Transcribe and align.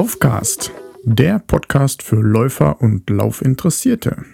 Laufcast, 0.00 0.72
der 1.04 1.40
Podcast 1.40 2.02
für 2.02 2.16
Läufer 2.16 2.80
und 2.80 3.10
Laufinteressierte. 3.10 4.24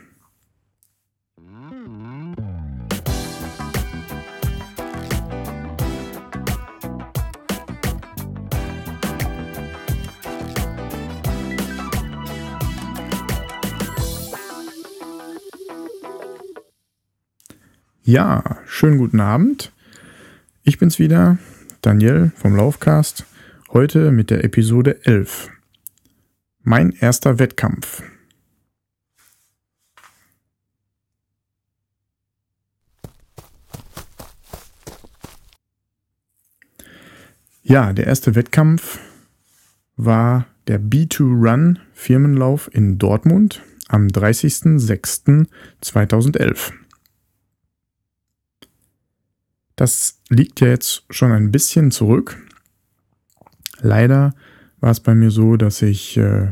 Ja, 18.05 18.59
schönen 18.67 18.99
guten 18.99 19.19
Abend. 19.19 19.73
Ich 20.63 20.79
bin's 20.79 21.01
wieder, 21.01 21.39
Daniel 21.83 22.31
vom 22.37 22.55
Laufcast, 22.55 23.27
heute 23.73 24.13
mit 24.13 24.31
der 24.31 24.45
Episode 24.45 25.05
11. 25.05 25.51
Mein 26.69 26.91
erster 26.91 27.39
Wettkampf. 27.39 28.03
Ja, 37.63 37.93
der 37.93 38.09
erste 38.09 38.35
Wettkampf 38.35 38.99
war 39.97 40.47
der 40.67 40.81
B2 40.81 41.23
Run 41.23 41.79
Firmenlauf 41.93 42.69
in 42.75 42.99
Dortmund 42.99 43.63
am 43.87 44.09
30.06.2011. 44.09 46.73
Das 49.77 50.19
liegt 50.31 50.61
ja 50.61 50.67
jetzt 50.67 51.05
schon 51.11 51.31
ein 51.31 51.53
bisschen 51.53 51.93
zurück. 51.93 52.45
Leider 53.79 54.35
war 54.81 54.91
es 54.91 54.99
bei 54.99 55.15
mir 55.15 55.31
so, 55.31 55.57
dass 55.57 55.81
ich 55.83 56.17
äh, 56.17 56.51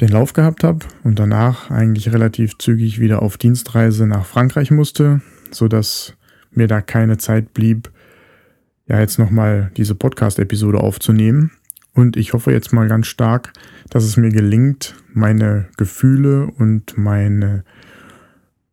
den 0.00 0.08
Lauf 0.08 0.32
gehabt 0.32 0.64
habe 0.64 0.86
und 1.04 1.18
danach 1.18 1.70
eigentlich 1.70 2.12
relativ 2.12 2.58
zügig 2.58 2.98
wieder 3.00 3.22
auf 3.22 3.38
Dienstreise 3.38 4.06
nach 4.06 4.26
Frankreich 4.26 4.70
musste, 4.70 5.20
sodass 5.50 6.14
mir 6.50 6.66
da 6.66 6.80
keine 6.80 7.18
Zeit 7.18 7.54
blieb, 7.54 7.90
ja 8.86 8.98
jetzt 9.00 9.18
nochmal 9.18 9.70
diese 9.76 9.94
Podcast-Episode 9.94 10.78
aufzunehmen. 10.78 11.52
Und 11.94 12.16
ich 12.16 12.32
hoffe 12.32 12.52
jetzt 12.52 12.72
mal 12.72 12.88
ganz 12.88 13.06
stark, 13.06 13.52
dass 13.90 14.04
es 14.04 14.16
mir 14.16 14.30
gelingt, 14.30 14.96
meine 15.12 15.68
Gefühle 15.76 16.46
und 16.46 16.96
meine 16.96 17.64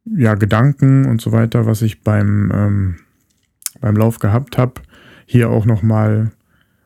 ja, 0.06 0.36
Gedanken 0.36 1.06
und 1.06 1.22
so 1.22 1.32
weiter, 1.32 1.66
was 1.66 1.82
ich 1.82 2.02
beim 2.02 2.52
ähm, 2.54 2.96
beim 3.82 3.96
Lauf 3.96 4.20
gehabt 4.20 4.58
habe, 4.58 4.82
hier 5.26 5.50
auch 5.50 5.66
nochmal 5.66 6.32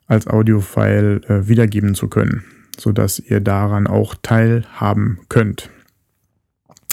als 0.08 0.28
Audiofile 0.28 1.22
äh, 1.28 1.48
wiedergeben 1.48 1.96
zu 1.96 2.08
können, 2.08 2.44
sodass 2.78 3.20
ihr 3.20 3.40
daran 3.40 3.88
auch 3.88 4.16
teilhaben 4.22 5.20
könnt. 5.30 5.70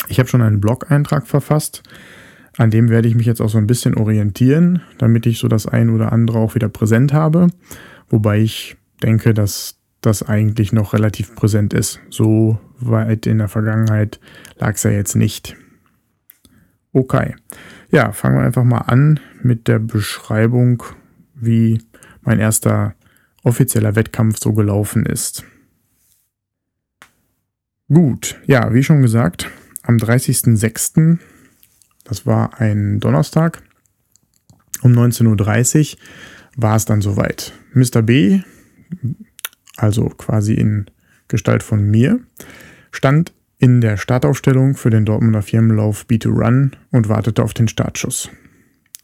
Ich 0.09 0.19
habe 0.19 0.28
schon 0.28 0.42
einen 0.42 0.61
Blog-Eintrag 0.61 1.27
verfasst, 1.27 1.83
an 2.56 2.70
dem 2.70 2.89
werde 2.89 3.09
ich 3.09 3.14
mich 3.14 3.27
jetzt 3.27 3.41
auch 3.41 3.48
so 3.48 3.59
ein 3.59 3.67
bisschen 3.67 3.95
orientieren, 3.95 4.83
damit 4.98 5.27
ich 5.27 5.39
so 5.39 5.48
das 5.48 5.67
ein 5.67 5.91
oder 5.91 6.12
andere 6.12 6.39
auch 6.39 6.55
wieder 6.55 6.69
präsent 6.69 7.12
habe, 7.12 7.48
wobei 8.09 8.41
ich 8.41 8.77
denke, 9.03 9.34
dass 9.34 9.78
das 10.00 10.22
eigentlich 10.22 10.72
noch 10.72 10.92
relativ 10.92 11.34
präsent 11.34 11.75
ist. 11.75 12.00
So 12.11 12.59
weit 12.78 13.26
in 13.26 13.38
der 13.38 13.49
Vergangenheit 13.49 14.21
lag 14.59 14.75
es 14.75 14.82
ja 14.82 14.91
jetzt 14.91 15.15
nicht. 15.15 15.56
Okay. 16.93 17.34
Ja, 17.91 18.12
fangen 18.12 18.37
wir 18.37 18.44
einfach 18.44 18.65
mal 18.65 18.78
an 18.78 19.21
mit 19.43 19.69
der 19.69 19.78
Beschreibung, 19.78 20.82
wie 21.34 21.81
mein 22.22 22.38
erster 22.41 22.94
offizieller 23.43 23.97
Wettkampf 23.97 24.38
so 24.38 24.53
gelaufen 24.53 25.06
ist. 25.06 25.44
Gut, 27.93 28.41
ja, 28.47 28.73
wie 28.73 28.84
schon 28.84 29.03
gesagt, 29.03 29.51
am 29.83 29.97
30.06., 29.97 31.19
das 32.05 32.25
war 32.25 32.61
ein 32.61 33.01
Donnerstag, 33.01 33.62
um 34.83 34.93
19.30 34.93 35.95
Uhr 35.95 35.99
war 36.56 36.77
es 36.77 36.84
dann 36.84 37.00
soweit. 37.00 37.53
Mr. 37.75 38.03
B, 38.03 38.43
also 39.77 40.09
quasi 40.09 40.55
in 40.55 40.87
Gestalt 41.27 41.65
von 41.65 41.91
mir, 41.91 42.21
stand 42.93 43.33
in 43.59 43.81
der 43.81 43.97
Startaufstellung 43.97 44.77
für 44.77 44.91
den 44.91 45.05
Dortmunder 45.05 45.43
Firmenlauf 45.43 46.06
B2Run 46.09 46.73
und 46.93 47.09
wartete 47.09 47.43
auf 47.43 47.55
den 47.55 47.67
Startschuss. 47.67 48.31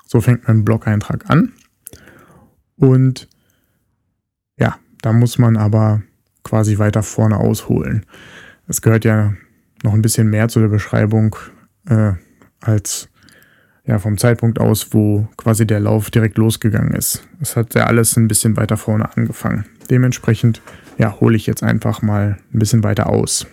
So 0.07 0.21
fängt 0.21 0.47
mein 0.47 0.65
Blog-Eintrag 0.65 1.29
an. 1.29 1.53
Und 2.77 3.29
ja, 4.57 4.79
da 5.03 5.13
muss 5.13 5.39
man 5.39 5.57
aber 5.57 6.03
quasi 6.45 6.79
weiter 6.79 7.03
vorne 7.03 7.39
ausholen. 7.39 8.07
Es 8.67 8.83
gehört 8.83 9.05
ja 9.05 9.35
noch 9.83 9.95
ein 9.95 10.03
bisschen 10.03 10.29
mehr 10.29 10.49
zu 10.49 10.61
der 10.61 10.69
Beschreibung 10.69 11.37
äh, 11.89 12.13
als 12.61 13.09
ja 13.85 13.99
vom 13.99 14.19
Zeitpunkt 14.19 14.61
aus, 14.61 14.93
wo 14.93 15.29
quasi 15.37 15.67
der 15.67 15.81
Lauf 15.81 16.11
direkt 16.11 16.39
losgegangen 16.39 16.95
ist. 16.95 17.27
Es 17.41 17.57
hat 17.57 17.75
ja 17.75 17.87
alles 17.87 18.17
ein 18.17 18.27
bisschen 18.27 18.57
weiter 18.57 18.77
vorne 18.77 19.17
angefangen. 19.17 19.65
Dementsprechend 19.89 20.61
ja, 20.99 21.21
hole 21.21 21.37
ich 21.37 21.47
jetzt 21.47 21.63
einfach 21.63 22.03
mal 22.03 22.39
ein 22.53 22.59
bisschen 22.59 22.83
weiter 22.83 23.09
aus. 23.09 23.47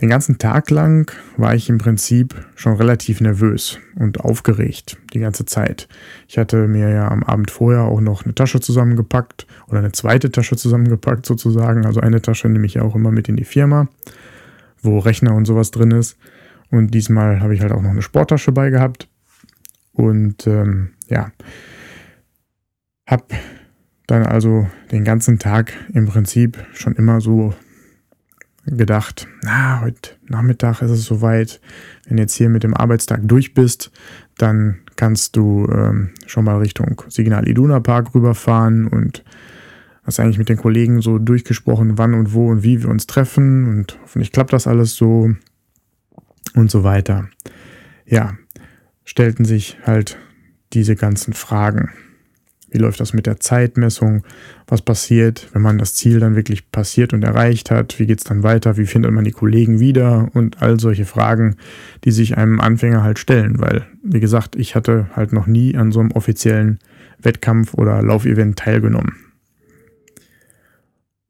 Den 0.00 0.08
ganzen 0.08 0.38
Tag 0.38 0.70
lang 0.70 1.10
war 1.36 1.56
ich 1.56 1.68
im 1.68 1.78
Prinzip 1.78 2.34
schon 2.54 2.74
relativ 2.74 3.20
nervös 3.20 3.80
und 3.96 4.20
aufgeregt 4.20 4.96
die 5.12 5.18
ganze 5.18 5.44
Zeit. 5.44 5.88
Ich 6.28 6.38
hatte 6.38 6.68
mir 6.68 6.88
ja 6.88 7.10
am 7.10 7.24
Abend 7.24 7.50
vorher 7.50 7.82
auch 7.82 8.00
noch 8.00 8.24
eine 8.24 8.34
Tasche 8.34 8.60
zusammengepackt 8.60 9.46
oder 9.66 9.80
eine 9.80 9.90
zweite 9.90 10.30
Tasche 10.30 10.56
zusammengepackt 10.56 11.26
sozusagen. 11.26 11.84
Also 11.84 12.00
eine 12.00 12.22
Tasche 12.22 12.48
nehme 12.48 12.66
ich 12.66 12.74
ja 12.74 12.82
auch 12.82 12.94
immer 12.94 13.10
mit 13.10 13.28
in 13.28 13.36
die 13.36 13.44
Firma, 13.44 13.88
wo 14.82 15.00
Rechner 15.00 15.34
und 15.34 15.46
sowas 15.46 15.72
drin 15.72 15.90
ist. 15.90 16.16
Und 16.70 16.94
diesmal 16.94 17.40
habe 17.40 17.54
ich 17.54 17.60
halt 17.60 17.72
auch 17.72 17.82
noch 17.82 17.90
eine 17.90 18.02
Sporttasche 18.02 18.52
bei 18.52 18.70
gehabt. 18.70 19.08
Und 19.92 20.46
ähm, 20.46 20.90
ja, 21.08 21.32
habe 23.04 23.24
dann 24.06 24.24
also 24.24 24.68
den 24.92 25.02
ganzen 25.02 25.40
Tag 25.40 25.72
im 25.92 26.06
Prinzip 26.06 26.56
schon 26.72 26.94
immer 26.94 27.20
so 27.20 27.52
gedacht, 28.70 29.26
na, 29.42 29.80
heute 29.80 30.10
Nachmittag 30.26 30.82
ist 30.82 30.90
es 30.90 31.04
soweit. 31.04 31.60
Wenn 32.06 32.16
du 32.16 32.22
jetzt 32.22 32.34
hier 32.34 32.48
mit 32.48 32.62
dem 32.62 32.74
Arbeitstag 32.74 33.20
durch 33.24 33.54
bist, 33.54 33.90
dann 34.36 34.78
kannst 34.96 35.36
du 35.36 35.66
ähm, 35.72 36.10
schon 36.26 36.44
mal 36.44 36.58
Richtung 36.58 37.02
Signal 37.08 37.48
Iduna 37.48 37.80
Park 37.80 38.14
rüberfahren 38.14 38.88
und 38.88 39.24
hast 40.04 40.20
eigentlich 40.20 40.38
mit 40.38 40.48
den 40.48 40.56
Kollegen 40.56 41.02
so 41.02 41.18
durchgesprochen, 41.18 41.98
wann 41.98 42.14
und 42.14 42.32
wo 42.32 42.48
und 42.48 42.62
wie 42.62 42.82
wir 42.82 42.88
uns 42.88 43.06
treffen 43.06 43.68
und 43.68 43.98
hoffentlich 44.02 44.32
klappt 44.32 44.52
das 44.52 44.66
alles 44.66 44.96
so 44.96 45.30
und 46.54 46.70
so 46.70 46.82
weiter. 46.82 47.28
Ja, 48.06 48.34
stellten 49.04 49.44
sich 49.44 49.78
halt 49.84 50.18
diese 50.72 50.96
ganzen 50.96 51.32
Fragen. 51.32 51.90
Wie 52.70 52.78
läuft 52.78 53.00
das 53.00 53.14
mit 53.14 53.26
der 53.26 53.40
Zeitmessung? 53.40 54.24
Was 54.66 54.82
passiert, 54.82 55.48
wenn 55.52 55.62
man 55.62 55.78
das 55.78 55.94
Ziel 55.94 56.20
dann 56.20 56.36
wirklich 56.36 56.70
passiert 56.70 57.12
und 57.12 57.24
erreicht 57.24 57.70
hat? 57.70 57.98
Wie 57.98 58.06
geht 58.06 58.18
es 58.18 58.24
dann 58.24 58.42
weiter? 58.42 58.76
Wie 58.76 58.86
findet 58.86 59.12
man 59.12 59.24
die 59.24 59.30
Kollegen 59.30 59.80
wieder? 59.80 60.28
Und 60.34 60.60
all 60.60 60.78
solche 60.78 61.06
Fragen, 61.06 61.56
die 62.04 62.10
sich 62.10 62.36
einem 62.36 62.60
Anfänger 62.60 63.02
halt 63.02 63.18
stellen. 63.18 63.58
Weil, 63.58 63.86
wie 64.02 64.20
gesagt, 64.20 64.56
ich 64.56 64.74
hatte 64.74 65.08
halt 65.16 65.32
noch 65.32 65.46
nie 65.46 65.76
an 65.76 65.92
so 65.92 66.00
einem 66.00 66.12
offiziellen 66.12 66.78
Wettkampf 67.18 67.74
oder 67.74 68.02
Laufevent 68.02 68.58
teilgenommen. 68.58 69.16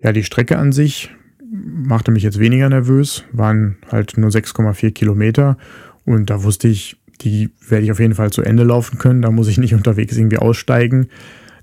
Ja, 0.00 0.12
die 0.12 0.24
Strecke 0.24 0.58
an 0.58 0.72
sich 0.72 1.10
machte 1.50 2.10
mich 2.10 2.22
jetzt 2.22 2.38
weniger 2.38 2.68
nervös, 2.68 3.24
waren 3.32 3.78
halt 3.90 4.18
nur 4.18 4.30
6,4 4.30 4.90
Kilometer. 4.92 5.56
Und 6.04 6.30
da 6.30 6.42
wusste 6.42 6.68
ich, 6.68 6.97
die 7.20 7.50
werde 7.68 7.84
ich 7.84 7.92
auf 7.92 8.00
jeden 8.00 8.14
Fall 8.14 8.30
zu 8.30 8.42
Ende 8.42 8.64
laufen 8.64 8.98
können. 8.98 9.22
Da 9.22 9.30
muss 9.30 9.48
ich 9.48 9.58
nicht 9.58 9.74
unterwegs 9.74 10.16
irgendwie 10.16 10.38
aussteigen. 10.38 11.08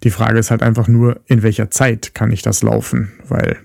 Die 0.04 0.10
Frage 0.10 0.40
ist 0.40 0.52
halt 0.52 0.62
einfach 0.62 0.88
nur, 0.88 1.22
in 1.26 1.42
welcher 1.42 1.72
Zeit 1.72 2.14
kann 2.14 2.32
ich 2.32 2.42
das 2.42 2.62
laufen? 2.62 3.12
Weil 3.28 3.58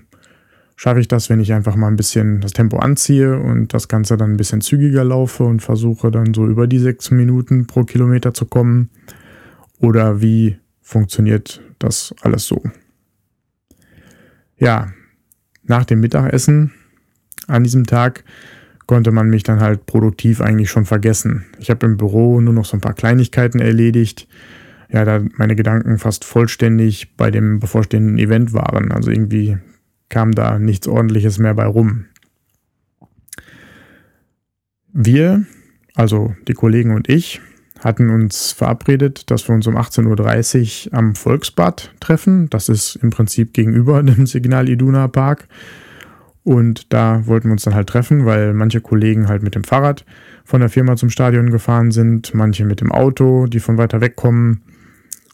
schaffe 0.75 0.99
ich 0.99 1.07
das, 1.07 1.29
wenn 1.29 1.39
ich 1.39 1.53
einfach 1.53 1.75
mal 1.75 1.87
ein 1.87 1.95
bisschen 1.95 2.41
das 2.41 2.53
Tempo 2.53 2.77
anziehe 2.77 3.37
und 3.37 3.73
das 3.73 3.87
Ganze 3.87 4.17
dann 4.17 4.31
ein 4.31 4.37
bisschen 4.37 4.61
zügiger 4.61 5.03
laufe 5.03 5.43
und 5.43 5.61
versuche 5.61 6.09
dann 6.09 6.33
so 6.33 6.47
über 6.47 6.65
die 6.65 6.79
sechs 6.79 7.11
Minuten 7.11 7.67
pro 7.67 7.83
Kilometer 7.83 8.33
zu 8.33 8.45
kommen? 8.45 8.89
Oder 9.77 10.21
wie 10.21 10.57
funktioniert 10.81 11.61
das 11.77 12.15
alles 12.21 12.45
so? 12.45 12.63
Ja, 14.57 14.91
nach 15.63 15.85
dem 15.85 15.99
Mittagessen 15.99 16.71
an 17.47 17.63
diesem 17.63 17.85
Tag 17.85 18.23
konnte 18.87 19.11
man 19.11 19.29
mich 19.29 19.43
dann 19.43 19.59
halt 19.59 19.85
produktiv 19.85 20.41
eigentlich 20.41 20.69
schon 20.69 20.85
vergessen. 20.85 21.45
Ich 21.59 21.69
habe 21.69 21.85
im 21.85 21.97
Büro 21.97 22.41
nur 22.41 22.53
noch 22.53 22.65
so 22.65 22.77
ein 22.77 22.81
paar 22.81 22.93
Kleinigkeiten 22.93 23.59
erledigt. 23.59 24.27
Ja, 24.91 25.05
da 25.05 25.21
meine 25.37 25.55
Gedanken 25.55 25.97
fast 25.97 26.25
vollständig 26.25 27.15
bei 27.15 27.31
dem 27.31 27.59
bevorstehenden 27.59 28.17
Event 28.17 28.53
waren. 28.53 28.91
Also 28.91 29.09
irgendwie 29.09 29.57
kam 30.09 30.33
da 30.33 30.59
nichts 30.59 30.87
ordentliches 30.87 31.39
mehr 31.39 31.53
bei 31.53 31.65
rum. 31.65 32.05
Wir, 34.93 35.45
also 35.95 36.35
die 36.47 36.53
Kollegen 36.53 36.93
und 36.93 37.07
ich, 37.07 37.39
hatten 37.79 38.09
uns 38.09 38.51
verabredet, 38.51 39.31
dass 39.31 39.47
wir 39.47 39.55
uns 39.55 39.67
um 39.67 39.75
18.30 39.75 40.87
Uhr 40.87 40.97
am 40.97 41.15
Volksbad 41.15 41.93
treffen. 41.99 42.49
Das 42.49 42.69
ist 42.69 42.97
im 42.97 43.09
Prinzip 43.09 43.53
gegenüber 43.53 44.03
dem 44.03 44.27
Signal 44.27 44.69
Iduna 44.69 45.07
Park. 45.07 45.47
Und 46.43 46.91
da 46.91 47.27
wollten 47.27 47.49
wir 47.49 47.53
uns 47.53 47.63
dann 47.63 47.75
halt 47.75 47.87
treffen, 47.87 48.25
weil 48.25 48.53
manche 48.53 48.81
Kollegen 48.81 49.27
halt 49.27 49.43
mit 49.43 49.53
dem 49.53 49.63
Fahrrad 49.63 50.05
von 50.43 50.61
der 50.61 50.69
Firma 50.69 50.95
zum 50.95 51.09
Stadion 51.09 51.51
gefahren 51.51 51.91
sind, 51.91 52.33
manche 52.33 52.65
mit 52.65 52.81
dem 52.81 52.91
Auto, 52.91 53.45
die 53.45 53.59
von 53.59 53.77
weiter 53.77 54.01
weg 54.01 54.15
kommen. 54.15 54.61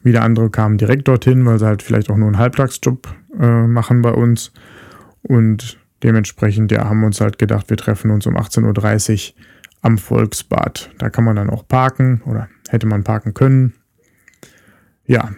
Wieder 0.04 0.24
andere 0.24 0.50
kamen 0.50 0.78
direkt 0.78 1.08
dorthin, 1.08 1.46
weil 1.46 1.60
sie 1.60 1.66
halt 1.66 1.82
vielleicht 1.82 2.10
auch 2.10 2.18
nur 2.18 2.28
einen 2.28 2.38
Halbtagsjob 2.38 3.08
äh, 3.40 3.68
machen 3.68 4.02
bei 4.02 4.12
uns. 4.12 4.52
Und 5.22 5.80
dementsprechend, 6.04 6.72
ja, 6.72 6.86
haben 6.86 7.00
wir 7.00 7.08
uns 7.08 7.22
halt 7.22 7.38
gedacht, 7.38 7.70
wir 7.70 7.78
treffen 7.78 8.12
uns 8.12 8.26
um 8.28 8.36
18.30 8.36 9.34
Uhr 9.34 9.44
am 9.82 9.98
Volksbad. 9.98 10.92
Da 10.98 11.10
kann 11.10 11.24
man 11.24 11.36
dann 11.36 11.50
auch 11.50 11.68
parken 11.68 12.22
oder 12.26 12.50
hätte 12.70 12.88
man 12.88 13.04
parken 13.04 13.34
können. 13.34 13.74
Ja, 15.06 15.32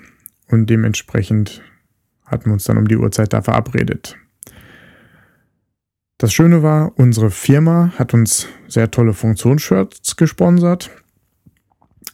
und 0.48 0.70
dementsprechend 0.70 1.62
hatten 2.26 2.46
wir 2.48 2.54
uns 2.54 2.64
dann 2.64 2.78
um 2.78 2.88
die 2.88 2.98
Uhrzeit 2.98 3.34
da 3.34 3.42
verabredet. 3.42 4.18
Das 6.20 6.34
Schöne 6.34 6.62
war, 6.64 6.92
unsere 6.98 7.32
Firma 7.32 7.94
hat 7.98 8.14
uns 8.14 8.50
sehr 8.68 8.92
tolle 8.92 9.14
Funktionsshirts 9.14 10.18
gesponsert, 10.18 10.92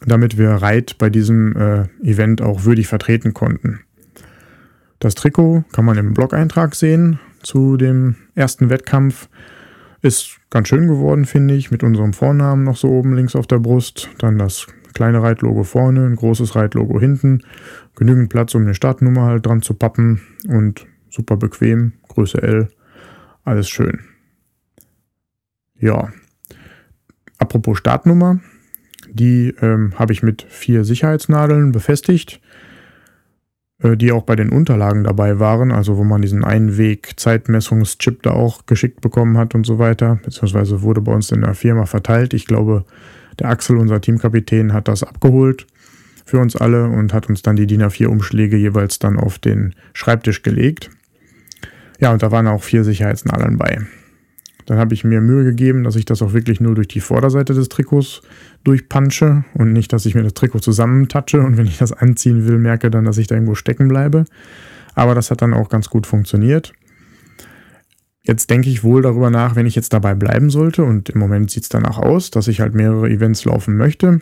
damit 0.06 0.38
wir 0.38 0.52
Reit 0.52 1.00
bei 1.00 1.10
diesem 1.10 1.57
äh, 1.57 1.88
Event 2.04 2.40
auch 2.44 2.66
würdig 2.66 2.88
vertreten 2.88 3.34
konnten. 3.34 3.80
Das 5.00 5.16
Trikot 5.16 5.63
kann 5.72 5.86
man 5.86 5.98
im 5.98 6.13
Blog-Eintrag 6.13 6.75
sehen 6.75 7.19
zu 7.42 7.78
dem 7.78 8.16
ersten 8.36 8.69
Wettkampf. 8.69 9.28
Ist 10.04 10.38
ganz 10.51 10.68
schön 10.68 10.88
geworden, 10.88 11.25
finde 11.25 11.56
ich, 11.56 11.72
mit 11.72 11.81
unserem 11.81 12.13
Vornamen 12.13 12.63
noch 12.63 12.78
so 12.78 12.90
oben 12.90 13.16
links 13.16 13.36
auf 13.36 13.48
der 13.48 13.58
Brust. 13.58 14.12
Dann 14.19 14.38
das 14.38 14.68
kleine 14.94 15.24
Reitlogo 15.24 15.63
vorne, 15.63 16.06
ein 16.06 16.16
großes 16.16 16.56
Reitlogo 16.56 17.00
hinten. 17.00 17.42
Genügend 17.96 18.30
Platz, 18.30 18.54
um 18.54 18.62
eine 18.62 18.75
Startnummer 18.75 19.24
halt 19.24 19.48
dran 19.48 19.63
zu 19.63 19.74
pappen 19.74 20.22
und 20.48 20.86
super 21.10 21.38
bequem, 21.38 21.94
Größe 22.08 22.44
L. 22.44 22.68
Alles 23.45 23.69
schön. 23.69 24.01
Ja. 25.80 26.12
Apropos 27.38 27.77
Startnummer. 27.77 28.39
Die 29.09 29.53
ähm, 29.62 29.94
habe 29.97 30.12
ich 30.12 30.24
mit 30.24 30.42
vier 30.50 30.83
Sicherheitsnadeln 30.83 31.71
befestigt. 31.71 32.42
Äh, 33.80 33.97
die 33.97 34.12
auch 34.12 34.24
bei 34.24 34.36
den 34.36 34.50
Unterlagen 34.50 35.03
dabei 35.03 35.39
waren, 35.39 35.71
also 35.71 35.97
wo 35.97 36.03
man 36.03 36.21
diesen 36.21 36.44
Einweg-Zeitmessungschip 36.44 38.24
da 38.24 38.31
auch 38.31 38.65
geschickt 38.65 39.01
bekommen 39.01 39.38
hat 39.38 39.53
und 39.53 39.65
so 39.65 39.80
weiter, 39.80 40.19
beziehungsweise 40.24 40.81
wurde 40.81 41.01
bei 41.01 41.13
uns 41.13 41.31
in 41.31 41.41
der 41.41 41.56
Firma 41.56 41.86
verteilt. 41.86 42.33
Ich 42.33 42.48
glaube, 42.48 42.86
der 43.39 43.50
Axel, 43.50 43.77
unser 43.77 44.00
Teamkapitän, 44.00 44.74
hat 44.74 44.88
das 44.88 45.03
abgeholt 45.03 45.68
für 46.25 46.39
uns 46.39 46.56
alle 46.56 46.86
und 46.86 47.13
hat 47.13 47.30
uns 47.30 47.41
dann 47.41 47.57
die 47.57 47.68
DIN 47.68 47.83
A4-Umschläge 47.83 48.56
jeweils 48.56 48.98
dann 48.98 49.19
auf 49.19 49.39
den 49.39 49.75
Schreibtisch 49.94 50.41
gelegt. 50.41 50.89
Ja, 52.00 52.12
und 52.12 52.24
da 52.24 52.31
waren 52.31 52.47
auch 52.47 52.63
vier 52.63 52.83
Sicherheitsnadeln 52.83 53.57
bei. 53.57 53.80
Dann 54.65 54.77
habe 54.80 54.94
ich 54.94 55.03
mir 55.03 55.21
Mühe 55.21 55.44
gegeben, 55.44 55.83
dass 55.83 55.95
ich 55.95 56.06
das 56.06 56.21
auch 56.21 56.33
wirklich 56.33 56.59
nur 56.59 56.75
durch 56.75 56.88
die 56.88 57.00
Vorderseite 57.00 57.53
des 57.53 57.69
Trikots 57.69 58.21
durchpansche 58.63 59.45
und 59.53 59.74
nicht, 59.74 59.94
dass 59.94 60.06
ich 60.06 60.15
mir 60.15 60.24
das 60.24 60.33
Trikot 60.33 60.59
zusammentatsche 60.59 61.42
und 61.42 61.57
wenn 61.57 61.68
ich 61.68 61.77
das 61.77 61.92
anziehen 61.92 62.47
will, 62.47 62.57
merke 62.57 62.89
dann, 62.89 63.06
dass 63.06 63.19
ich 63.19 63.27
da 63.27 63.36
irgendwo 63.36 63.56
stecken 63.56 63.88
bleibe. 63.88 64.25
Aber 64.95 65.13
das 65.13 65.30
hat 65.30 65.42
dann 65.42 65.53
auch 65.53 65.69
ganz 65.69 65.89
gut 65.89 66.07
funktioniert. 66.07 66.74
Jetzt 68.24 68.50
denke 68.50 68.69
ich 68.69 68.83
wohl 68.83 69.03
darüber 69.03 69.30
nach, 69.30 69.56
wenn 69.56 69.68
ich 69.68 69.75
jetzt 69.75 69.94
dabei 69.94 70.15
bleiben 70.15 70.50
sollte 70.50 70.83
und 70.83 71.09
im 71.09 71.19
Moment 71.19 71.51
sieht 71.51 71.63
es 71.63 71.69
danach 71.69 72.00
aus, 72.00 72.31
dass 72.31 72.48
ich 72.48 72.59
halt 72.59 72.74
mehrere 72.74 73.07
Events 73.07 73.45
laufen 73.45 73.77
möchte, 73.77 74.19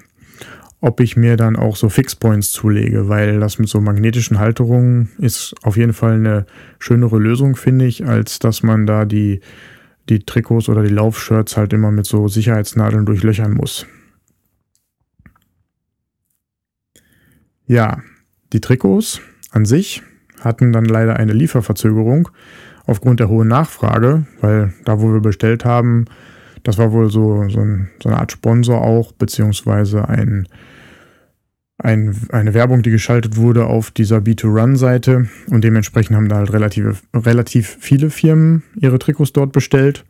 ob 0.84 1.00
ich 1.00 1.16
mir 1.16 1.38
dann 1.38 1.56
auch 1.56 1.78
so 1.78 1.88
Fixpoints 1.88 2.52
zulege, 2.52 3.08
weil 3.08 3.40
das 3.40 3.58
mit 3.58 3.70
so 3.70 3.80
magnetischen 3.80 4.38
Halterungen 4.38 5.12
ist 5.18 5.56
auf 5.64 5.78
jeden 5.78 5.94
Fall 5.94 6.16
eine 6.16 6.46
schönere 6.78 7.20
Lösung, 7.20 7.56
finde 7.56 7.86
ich, 7.86 8.06
als 8.06 8.38
dass 8.40 8.64
man 8.64 8.86
da 8.86 9.06
die 9.06 9.40
die 10.10 10.20
Trikots 10.20 10.68
oder 10.68 10.84
die 10.84 10.94
Laufshirts 10.94 11.56
halt 11.56 11.72
immer 11.72 11.90
mit 11.90 12.06
so 12.06 12.28
Sicherheitsnadeln 12.28 13.06
durchlöchern 13.06 13.54
muss. 13.54 13.86
Ja, 17.66 18.00
die 18.52 18.60
Trikots 18.60 19.22
an 19.52 19.64
sich 19.64 20.04
hatten 20.42 20.74
dann 20.74 20.84
leider 20.84 21.16
eine 21.16 21.32
Lieferverzögerung 21.32 22.28
aufgrund 22.86 23.22
der 23.22 23.30
hohen 23.30 23.48
Nachfrage, 23.48 24.26
weil 24.42 24.74
da, 24.84 25.00
wo 25.00 25.14
wir 25.14 25.22
bestellt 25.22 25.64
haben, 25.64 26.08
das 26.64 26.78
war 26.78 26.92
wohl 26.92 27.10
so, 27.10 27.48
so, 27.48 27.62
ein, 27.62 27.90
so 28.02 28.10
eine 28.10 28.20
Art 28.20 28.34
Sponsor 28.34 28.82
auch, 28.82 29.14
beziehungsweise 29.14 30.10
ein 30.10 30.50
ein, 31.84 32.16
eine 32.32 32.54
Werbung, 32.54 32.82
die 32.82 32.92
geschaltet 32.92 33.36
wurde 33.36 33.66
auf 33.66 33.92
dieser 33.92 34.20
B2Run-Seite 34.20 35.28
und 35.50 35.66
dementsprechend 35.66 36.16
haben 36.16 36.30
da 36.30 36.38
halt 36.38 36.54
relativ, 36.54 37.04
relativ 37.14 37.78
viele 37.82 38.10
Firmen 38.10 38.64
ihre 38.78 39.00
Trikots 39.00 39.34
dort 39.34 39.52
bestellt. 39.52 40.06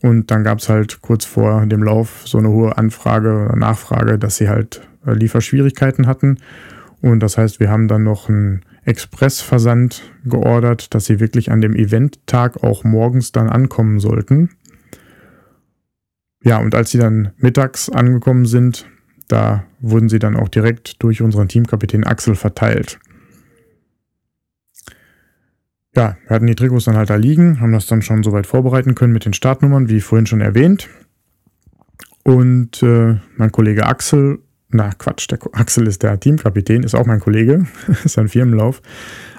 Und 0.00 0.30
dann 0.30 0.44
gab 0.44 0.60
es 0.60 0.68
halt 0.68 1.02
kurz 1.02 1.24
vor 1.24 1.66
dem 1.66 1.82
Lauf 1.82 2.22
so 2.24 2.38
eine 2.38 2.50
hohe 2.50 2.78
Anfrage 2.78 3.46
oder 3.46 3.56
Nachfrage, 3.56 4.16
dass 4.16 4.36
sie 4.36 4.48
halt 4.48 4.80
äh, 5.04 5.12
Lieferschwierigkeiten 5.12 6.06
hatten. 6.06 6.38
Und 7.00 7.20
das 7.20 7.36
heißt, 7.36 7.58
wir 7.58 7.68
haben 7.68 7.88
dann 7.88 8.04
noch 8.04 8.28
einen 8.28 8.62
Expressversand 8.84 10.02
geordert, 10.24 10.94
dass 10.94 11.06
sie 11.06 11.18
wirklich 11.18 11.50
an 11.50 11.60
dem 11.60 11.74
Eventtag 11.74 12.62
auch 12.62 12.84
morgens 12.84 13.32
dann 13.32 13.48
ankommen 13.48 13.98
sollten. 13.98 14.50
Ja, 16.44 16.58
und 16.58 16.76
als 16.76 16.92
sie 16.92 16.98
dann 16.98 17.32
mittags 17.38 17.90
angekommen 17.90 18.46
sind, 18.46 18.86
da 19.28 19.64
wurden 19.80 20.08
sie 20.08 20.18
dann 20.18 20.36
auch 20.36 20.48
direkt 20.48 21.02
durch 21.02 21.22
unseren 21.22 21.48
Teamkapitän 21.48 22.04
Axel 22.04 22.34
verteilt. 22.34 22.98
Ja, 25.94 26.16
wir 26.26 26.34
hatten 26.34 26.46
die 26.46 26.54
Trikots 26.54 26.84
dann 26.84 26.96
halt 26.96 27.10
da 27.10 27.16
liegen, 27.16 27.60
haben 27.60 27.72
das 27.72 27.86
dann 27.86 28.02
schon 28.02 28.22
soweit 28.22 28.46
vorbereiten 28.46 28.94
können 28.94 29.12
mit 29.12 29.24
den 29.24 29.32
Startnummern, 29.32 29.88
wie 29.88 30.00
vorhin 30.00 30.26
schon 30.26 30.40
erwähnt. 30.40 30.88
Und 32.24 32.82
äh, 32.82 33.16
mein 33.36 33.52
Kollege 33.52 33.86
Axel, 33.86 34.38
na 34.68 34.90
Quatsch, 34.92 35.30
der 35.30 35.38
Axel 35.52 35.86
ist 35.86 36.02
der 36.02 36.20
Teamkapitän, 36.20 36.82
ist 36.82 36.94
auch 36.94 37.06
mein 37.06 37.20
Kollege, 37.20 37.66
ist 38.04 38.18
ein 38.18 38.28
Firmenlauf. 38.28 38.82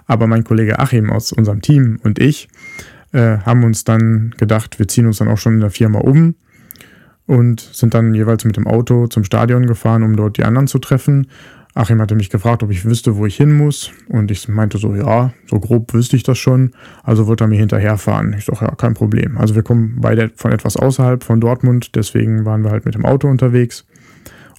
Aber 0.05 0.27
mein 0.27 0.43
Kollege 0.43 0.79
Achim 0.79 1.11
aus 1.11 1.31
unserem 1.31 1.61
Team 1.61 1.99
und 2.03 2.19
ich 2.19 2.47
äh, 3.11 3.37
haben 3.37 3.63
uns 3.63 3.83
dann 3.83 4.33
gedacht, 4.37 4.79
wir 4.79 4.87
ziehen 4.87 5.05
uns 5.05 5.19
dann 5.19 5.27
auch 5.27 5.37
schon 5.37 5.53
in 5.53 5.61
der 5.61 5.69
Firma 5.69 5.99
um 5.99 6.35
und 7.29 7.59
sind 7.59 7.93
dann 7.93 8.15
jeweils 8.15 8.43
mit 8.43 8.57
dem 8.57 8.65
Auto 8.65 9.05
zum 9.05 9.23
Stadion 9.23 9.67
gefahren, 9.67 10.01
um 10.01 10.15
dort 10.15 10.37
die 10.37 10.43
anderen 10.43 10.65
zu 10.65 10.79
treffen. 10.79 11.27
Achim 11.75 12.01
hatte 12.01 12.15
mich 12.15 12.31
gefragt, 12.31 12.63
ob 12.63 12.71
ich 12.71 12.85
wüsste, 12.85 13.17
wo 13.17 13.27
ich 13.27 13.37
hin 13.37 13.55
muss. 13.55 13.91
Und 14.07 14.31
ich 14.31 14.47
meinte 14.47 14.79
so, 14.79 14.95
ja, 14.95 15.31
so 15.45 15.59
grob 15.59 15.93
wüsste 15.93 16.15
ich 16.15 16.23
das 16.23 16.39
schon. 16.39 16.71
Also 17.03 17.27
wollte 17.27 17.43
er 17.43 17.47
mir 17.47 17.59
hinterherfahren. 17.59 18.33
Ich 18.35 18.45
sage, 18.45 18.65
ja, 18.65 18.73
kein 18.73 18.95
Problem. 18.95 19.37
Also 19.37 19.53
wir 19.53 19.61
kommen 19.61 19.97
beide 20.01 20.31
von 20.37 20.51
etwas 20.51 20.75
außerhalb 20.75 21.23
von 21.23 21.39
Dortmund. 21.39 21.95
Deswegen 21.95 22.45
waren 22.45 22.63
wir 22.63 22.71
halt 22.71 22.85
mit 22.85 22.95
dem 22.95 23.05
Auto 23.05 23.27
unterwegs 23.27 23.85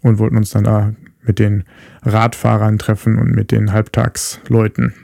und 0.02 0.20
wollten 0.20 0.36
uns 0.36 0.50
dann 0.50 0.62
da 0.62 0.92
mit 1.22 1.40
den 1.40 1.64
Radfahrern 2.02 2.78
treffen 2.78 3.18
und 3.18 3.34
mit 3.34 3.50
den 3.50 3.72
Halbtagsleuten. 3.72 4.94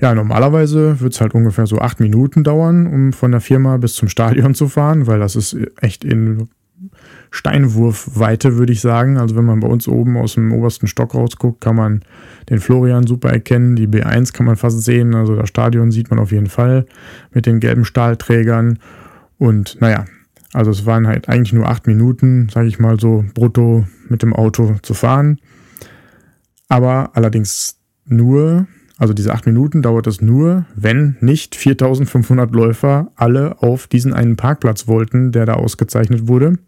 Ja, 0.00 0.14
normalerweise 0.14 1.00
wird 1.00 1.12
es 1.12 1.20
halt 1.20 1.34
ungefähr 1.34 1.66
so 1.66 1.78
acht 1.78 2.00
Minuten 2.00 2.42
dauern, 2.42 2.86
um 2.86 3.12
von 3.12 3.32
der 3.32 3.40
Firma 3.40 3.76
bis 3.76 3.94
zum 3.94 4.08
Stadion 4.08 4.54
zu 4.54 4.68
fahren, 4.68 5.06
weil 5.06 5.18
das 5.18 5.36
ist 5.36 5.56
echt 5.80 6.04
in 6.04 6.48
Steinwurfweite, 7.30 8.56
würde 8.56 8.72
ich 8.72 8.80
sagen. 8.80 9.18
Also 9.18 9.36
wenn 9.36 9.44
man 9.44 9.60
bei 9.60 9.68
uns 9.68 9.86
oben 9.86 10.16
aus 10.16 10.34
dem 10.34 10.52
obersten 10.52 10.86
Stock 10.86 11.14
rausguckt, 11.14 11.60
kann 11.60 11.76
man 11.76 12.00
den 12.48 12.58
Florian 12.58 13.06
super 13.06 13.30
erkennen. 13.30 13.76
Die 13.76 13.86
B1 13.86 14.32
kann 14.32 14.46
man 14.46 14.56
fast 14.56 14.82
sehen. 14.82 15.14
Also 15.14 15.36
das 15.36 15.48
Stadion 15.48 15.90
sieht 15.90 16.10
man 16.10 16.18
auf 16.18 16.32
jeden 16.32 16.48
Fall 16.48 16.86
mit 17.32 17.46
den 17.46 17.60
gelben 17.60 17.84
Stahlträgern. 17.84 18.78
Und 19.38 19.80
naja, 19.80 20.06
also 20.52 20.70
es 20.70 20.86
waren 20.86 21.06
halt 21.06 21.28
eigentlich 21.28 21.52
nur 21.52 21.68
acht 21.68 21.86
Minuten, 21.86 22.48
sage 22.48 22.68
ich 22.68 22.80
mal 22.80 22.98
so, 22.98 23.24
brutto 23.34 23.86
mit 24.08 24.22
dem 24.22 24.32
Auto 24.32 24.76
zu 24.82 24.94
fahren. 24.94 25.38
Aber 26.68 27.10
allerdings 27.14 27.78
nur 28.06 28.66
also 29.00 29.14
diese 29.14 29.32
acht 29.32 29.46
Minuten 29.46 29.80
dauert 29.80 30.06
es 30.06 30.20
nur, 30.20 30.66
wenn 30.76 31.16
nicht 31.20 31.56
4500 31.56 32.54
Läufer 32.54 33.10
alle 33.16 33.62
auf 33.62 33.86
diesen 33.86 34.12
einen 34.12 34.36
Parkplatz 34.36 34.88
wollten, 34.88 35.32
der 35.32 35.46
da 35.46 35.54
ausgezeichnet 35.54 36.28
wurde. 36.28 36.58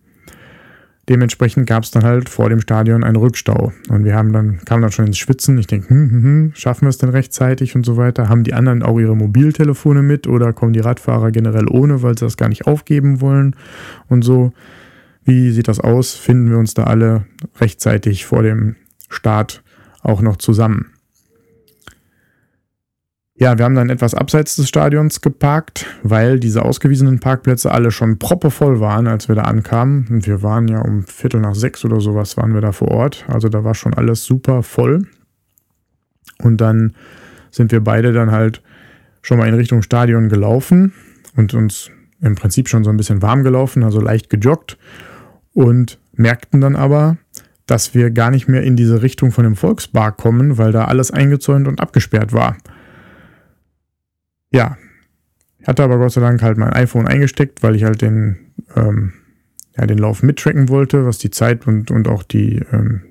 Dementsprechend 1.11 1.67
gab 1.67 1.83
es 1.83 1.91
dann 1.91 2.05
halt 2.05 2.31
vor 2.31 2.49
dem 2.49 2.63
Stadion 2.63 3.05
einen 3.05 3.17
Rückstau. 3.17 3.75
Und 3.91 4.05
wir 4.05 4.15
haben 4.15 4.33
dann, 4.33 4.61
kamen 4.65 4.81
dann 4.81 4.93
schon 4.93 5.09
ins 5.09 5.19
Schwitzen. 5.19 5.59
Ich 5.59 5.67
denke, 5.67 5.91
hm, 5.91 6.11
hm, 6.11 6.23
hm, 6.23 6.53
schaffen 6.55 6.87
wir 6.87 6.89
es 6.89 6.97
denn 6.97 7.11
rechtzeitig 7.11 7.77
und 7.77 7.85
so 7.85 7.99
weiter? 7.99 8.31
Haben 8.31 8.45
die 8.45 8.55
anderen 8.55 8.83
auch 8.83 8.99
ihre 8.99 9.15
Mobiltelefone 9.15 10.01
mit 10.01 10.27
oder 10.27 10.55
kommen 10.55 10.73
die 10.73 10.81
Radfahrer 10.81 11.33
generell 11.33 11.69
ohne, 11.69 12.03
weil 12.03 12.17
sie 12.17 12.25
das 12.25 12.39
gar 12.39 12.49
nicht 12.49 12.67
aufgeben 12.67 13.21
wollen 13.21 13.57
und 14.09 14.23
so? 14.23 14.55
Wie 15.23 15.51
sieht 15.51 15.69
das 15.69 15.81
aus? 15.81 16.15
Finden 16.15 16.49
wir 16.49 16.57
uns 16.57 16.73
da 16.73 16.85
alle 16.85 17.27
rechtzeitig 17.61 18.25
vor 18.25 18.43
dem 18.43 18.77
Start 19.11 19.63
auch 20.03 20.23
noch 20.23 20.39
zusammen? 20.39 20.92
Ja, 23.43 23.59
wir 23.59 23.65
haben 23.65 23.75
dann 23.75 23.91
etwas 23.91 24.15
abseits 24.15 24.55
des 24.55 24.69
Stadions 24.69 25.21
geparkt, 25.21 25.87
weil 26.05 26.39
diese 26.39 26.65
ausgewiesenen 26.65 27.19
Parkplätze 27.19 27.73
alle 27.73 27.91
schon 27.91 28.21
proppevoll 28.21 28.79
waren, 28.79 29.09
als 29.09 29.27
wir 29.27 29.35
da 29.35 29.43
ankamen. 29.43 30.07
Und 30.11 30.29
wir 30.29 30.45
waren 30.45 30.69
ja 30.69 30.81
um 30.81 31.03
Viertel 31.03 31.41
nach 31.41 31.57
sechs 31.57 31.85
oder 31.85 32.01
sowas 32.01 32.37
waren 32.37 32.55
wir 32.55 32.61
da 32.61 32.71
vor 32.71 32.93
Ort. 32.93 33.25
Also 33.27 33.49
da 33.49 33.65
war 33.65 33.75
schon 33.75 33.95
alles 33.95 34.23
super 34.23 34.63
voll. 34.63 35.09
Und 36.39 36.61
dann 36.61 36.95
sind 37.51 37.73
wir 37.73 37.83
beide 37.83 38.13
dann 38.13 38.31
halt 38.31 38.63
schon 39.23 39.39
mal 39.39 39.49
in 39.49 39.55
Richtung 39.55 39.83
Stadion 39.83 40.29
gelaufen 40.29 40.93
und 41.35 41.53
uns 41.53 41.91
im 42.21 42.37
Prinzip 42.37 42.69
schon 42.69 42.85
so 42.85 42.91
ein 42.91 42.97
bisschen 42.97 43.23
warm 43.23 43.43
gelaufen, 43.43 43.83
also 43.83 44.01
leicht 44.01 44.31
gejoggt 44.31 44.79
und 45.53 45.99
merkten 46.13 46.61
dann 46.61 46.77
aber, 46.77 47.17
dass 47.67 47.93
wir 47.93 48.13
gar 48.13 48.31
nicht 48.31 48.47
mehr 48.47 48.63
in 48.63 48.77
diese 48.77 49.03
Richtung 49.03 49.33
von 49.33 49.43
dem 49.43 49.57
Volksbar 49.57 50.13
kommen, 50.13 50.59
weil 50.59 50.71
da 50.71 50.85
alles 50.85 51.11
eingezäunt 51.11 51.67
und 51.67 51.81
abgesperrt 51.81 52.33
war. 52.33 52.57
Ja, 54.53 54.77
ich 55.59 55.69
hatte 55.69 55.83
aber 55.83 55.99
Gott 55.99 56.13
sei 56.13 56.21
Dank 56.21 56.43
halt 56.43 56.59
mein 56.59 56.73
iPhone 56.73 57.07
eingesteckt, 57.07 57.63
weil 57.63 57.77
ich 57.77 57.85
halt 57.85 58.03
den, 58.03 58.37
ähm, 58.77 59.13
ja, 59.77 59.87
den 59.87 59.99
Lauf 59.99 60.23
mittracken 60.23 60.69
wollte, 60.69 61.07
was 61.07 61.19
die 61.19 61.31
Zeit 61.31 61.67
und, 61.67 61.91
und 61.91 62.09
auch 62.09 62.23
die 62.23 62.61
ähm, 62.73 63.03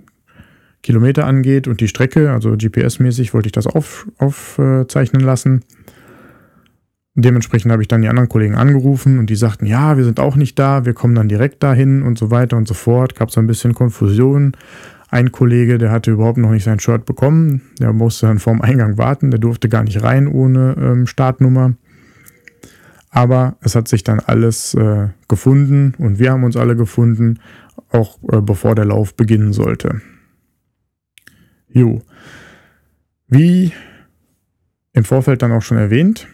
Kilometer 0.84 1.26
angeht 1.26 1.68
und 1.68 1.80
die 1.80 1.88
Strecke. 1.88 2.32
Also 2.32 2.52
GPS-mäßig 2.52 3.34
wollte 3.34 3.48
ich 3.48 3.54
das 3.54 3.68
auf, 3.68 4.08
aufzeichnen 4.18 5.22
lassen. 5.22 5.64
Dementsprechend 7.14 7.72
habe 7.72 7.82
ich 7.82 7.88
dann 7.88 8.02
die 8.02 8.08
anderen 8.08 8.30
Kollegen 8.30 8.56
angerufen 8.56 9.20
und 9.20 9.30
die 9.30 9.36
sagten, 9.36 9.66
ja, 9.66 9.98
wir 9.98 10.06
sind 10.06 10.20
auch 10.20 10.36
nicht 10.36 10.58
da, 10.58 10.86
wir 10.86 10.94
kommen 10.94 11.14
dann 11.14 11.28
direkt 11.28 11.62
dahin 11.62 12.04
und 12.04 12.18
so 12.18 12.32
weiter 12.32 12.56
und 12.58 12.68
so 12.68 12.74
fort. 12.74 13.16
Gab 13.16 13.30
es 13.30 13.38
ein 13.38 13.48
bisschen 13.48 13.74
Konfusion. 13.74 14.54
Ein 15.12 15.34
Kollege, 15.34 15.78
der 15.78 15.92
hatte 15.92 16.10
überhaupt 16.10 16.38
noch 16.38 16.52
nicht 16.52 16.64
sein 16.64 16.80
Shirt 16.80 17.06
bekommen, 17.06 17.62
der 17.80 17.92
musste 17.92 18.28
dann 18.28 18.40
vorm 18.40 18.62
Eingang 18.62 18.98
warten, 18.98 19.30
der 19.30 19.42
durfte 19.42 19.68
gar 19.68 19.84
nicht 19.84 20.02
rein 20.02 20.26
ohne 20.26 20.78
ähm, 20.80 21.06
Startnummer. 21.06 21.76
Aber 23.10 23.58
es 23.60 23.76
hat 23.76 23.90
sich 23.90 24.06
dann 24.06 24.22
alles 24.22 24.74
äh, 24.74 25.10
gefunden 25.28 25.96
und 25.98 26.18
wir 26.18 26.32
haben 26.32 26.46
uns 26.46 26.56
alle 26.56 26.78
gefunden, 26.78 27.40
auch 27.90 28.20
äh, 28.32 28.40
bevor 28.40 28.74
der 28.74 28.86
Lauf 28.86 29.14
beginnen 29.16 29.52
sollte. 29.52 30.00
Jo. 31.68 32.02
Wie 33.28 33.74
im 34.94 35.04
Vorfeld 35.04 35.42
dann 35.42 35.52
auch 35.52 35.62
schon 35.62 35.78
erwähnt, 35.78 36.30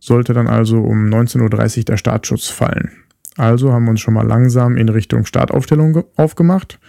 sollte 0.00 0.32
dann 0.32 0.48
also 0.48 0.80
um 0.80 1.06
19.30 1.06 1.78
Uhr 1.78 1.84
der 1.84 1.96
Startschuss 1.96 2.48
fallen. 2.48 2.90
Also 3.36 3.72
haben 3.72 3.84
wir 3.84 3.90
uns 3.90 4.00
schon 4.00 4.14
mal 4.14 4.26
langsam 4.26 4.76
in 4.76 4.88
Richtung 4.88 5.26
Startaufstellung 5.26 6.02
aufgemacht. 6.16 6.80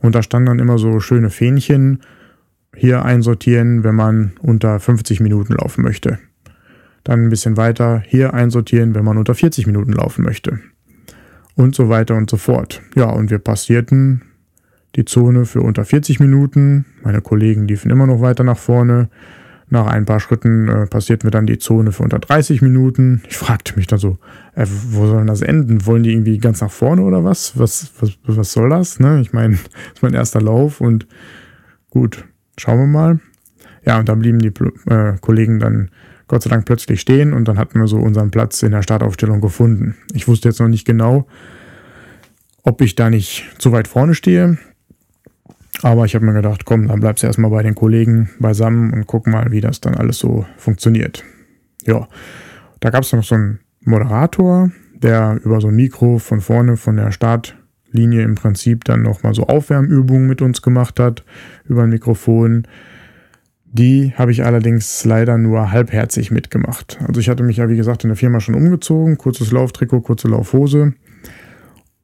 Und 0.00 0.14
da 0.14 0.22
standen 0.22 0.46
dann 0.46 0.58
immer 0.58 0.78
so 0.78 1.00
schöne 1.00 1.30
Fähnchen, 1.30 2.00
hier 2.74 3.04
einsortieren, 3.04 3.82
wenn 3.84 3.94
man 3.94 4.32
unter 4.40 4.78
50 4.78 5.20
Minuten 5.20 5.54
laufen 5.54 5.82
möchte. 5.82 6.18
Dann 7.04 7.24
ein 7.24 7.30
bisschen 7.30 7.56
weiter, 7.56 8.02
hier 8.06 8.34
einsortieren, 8.34 8.94
wenn 8.94 9.04
man 9.04 9.18
unter 9.18 9.34
40 9.34 9.66
Minuten 9.66 9.92
laufen 9.92 10.24
möchte. 10.24 10.60
Und 11.54 11.74
so 11.74 11.88
weiter 11.88 12.14
und 12.14 12.30
so 12.30 12.36
fort. 12.36 12.82
Ja, 12.94 13.06
und 13.06 13.30
wir 13.30 13.38
passierten 13.38 14.22
die 14.94 15.04
Zone 15.04 15.44
für 15.44 15.60
unter 15.60 15.84
40 15.84 16.20
Minuten. 16.20 16.84
Meine 17.02 17.20
Kollegen 17.20 17.66
liefen 17.66 17.90
immer 17.90 18.06
noch 18.06 18.20
weiter 18.20 18.44
nach 18.44 18.58
vorne. 18.58 19.08
Nach 19.70 19.86
ein 19.86 20.06
paar 20.06 20.20
Schritten 20.20 20.68
äh, 20.68 20.86
passierten 20.86 21.24
wir 21.24 21.30
dann 21.30 21.46
die 21.46 21.58
Zone 21.58 21.92
für 21.92 22.02
unter 22.02 22.18
30 22.18 22.62
Minuten. 22.62 23.22
Ich 23.28 23.36
fragte 23.36 23.76
mich 23.76 23.86
dann 23.86 23.98
so, 23.98 24.18
äh, 24.54 24.66
wo 24.66 25.06
soll 25.06 25.26
das 25.26 25.42
enden? 25.42 25.84
Wollen 25.84 26.02
die 26.02 26.12
irgendwie 26.12 26.38
ganz 26.38 26.60
nach 26.62 26.70
vorne 26.70 27.02
oder 27.02 27.22
was? 27.22 27.58
Was, 27.58 27.92
was, 28.00 28.18
was 28.24 28.52
soll 28.52 28.70
das? 28.70 28.98
Ne? 28.98 29.20
Ich 29.20 29.32
meine, 29.32 29.54
das 29.56 29.94
ist 29.94 30.02
mein 30.02 30.14
erster 30.14 30.40
Lauf 30.40 30.80
und 30.80 31.06
gut, 31.90 32.24
schauen 32.56 32.78
wir 32.78 32.86
mal. 32.86 33.20
Ja, 33.84 33.98
und 33.98 34.08
da 34.08 34.14
blieben 34.14 34.38
die 34.38 34.52
äh, 34.90 35.16
Kollegen 35.20 35.58
dann 35.60 35.90
Gott 36.28 36.42
sei 36.42 36.50
Dank 36.50 36.66
plötzlich 36.66 37.00
stehen 37.00 37.32
und 37.32 37.48
dann 37.48 37.58
hatten 37.58 37.80
wir 37.80 37.88
so 37.88 37.98
unseren 37.98 38.30
Platz 38.30 38.62
in 38.62 38.72
der 38.72 38.82
Startaufstellung 38.82 39.40
gefunden. 39.40 39.96
Ich 40.14 40.28
wusste 40.28 40.48
jetzt 40.48 40.60
noch 40.60 40.68
nicht 40.68 40.86
genau, 40.86 41.26
ob 42.62 42.80
ich 42.82 42.94
da 42.94 43.08
nicht 43.10 43.46
zu 43.58 43.72
weit 43.72 43.88
vorne 43.88 44.14
stehe. 44.14 44.58
Aber 45.82 46.04
ich 46.04 46.14
habe 46.14 46.24
mir 46.24 46.34
gedacht, 46.34 46.64
komm, 46.64 46.88
dann 46.88 47.00
bleibst 47.00 47.22
du 47.22 47.26
erstmal 47.26 47.50
bei 47.50 47.62
den 47.62 47.74
Kollegen 47.74 48.30
beisammen 48.40 48.92
und 48.92 49.06
guck 49.06 49.26
mal, 49.26 49.50
wie 49.52 49.60
das 49.60 49.80
dann 49.80 49.94
alles 49.94 50.18
so 50.18 50.44
funktioniert. 50.56 51.24
Ja, 51.86 52.08
da 52.80 52.90
gab 52.90 53.04
es 53.04 53.12
noch 53.12 53.24
so 53.24 53.34
einen 53.34 53.60
Moderator, 53.80 54.70
der 54.94 55.38
über 55.44 55.60
so 55.60 55.68
ein 55.68 55.76
Mikro 55.76 56.18
von 56.18 56.40
vorne 56.40 56.76
von 56.76 56.96
der 56.96 57.12
Startlinie 57.12 58.22
im 58.22 58.34
Prinzip 58.34 58.84
dann 58.84 59.02
nochmal 59.02 59.34
so 59.34 59.44
Aufwärmübungen 59.44 60.26
mit 60.26 60.42
uns 60.42 60.62
gemacht 60.62 60.98
hat 60.98 61.24
über 61.64 61.84
ein 61.84 61.90
Mikrofon. 61.90 62.66
Die 63.64 64.14
habe 64.16 64.32
ich 64.32 64.44
allerdings 64.44 65.04
leider 65.04 65.38
nur 65.38 65.70
halbherzig 65.70 66.30
mitgemacht. 66.30 66.98
Also 67.06 67.20
ich 67.20 67.28
hatte 67.28 67.42
mich 67.42 67.58
ja 67.58 67.68
wie 67.68 67.76
gesagt 67.76 68.02
in 68.02 68.08
der 68.08 68.16
Firma 68.16 68.40
schon 68.40 68.54
umgezogen, 68.54 69.18
kurzes 69.18 69.52
Lauftrikot, 69.52 70.00
kurze 70.00 70.28
Laufhose 70.28 70.94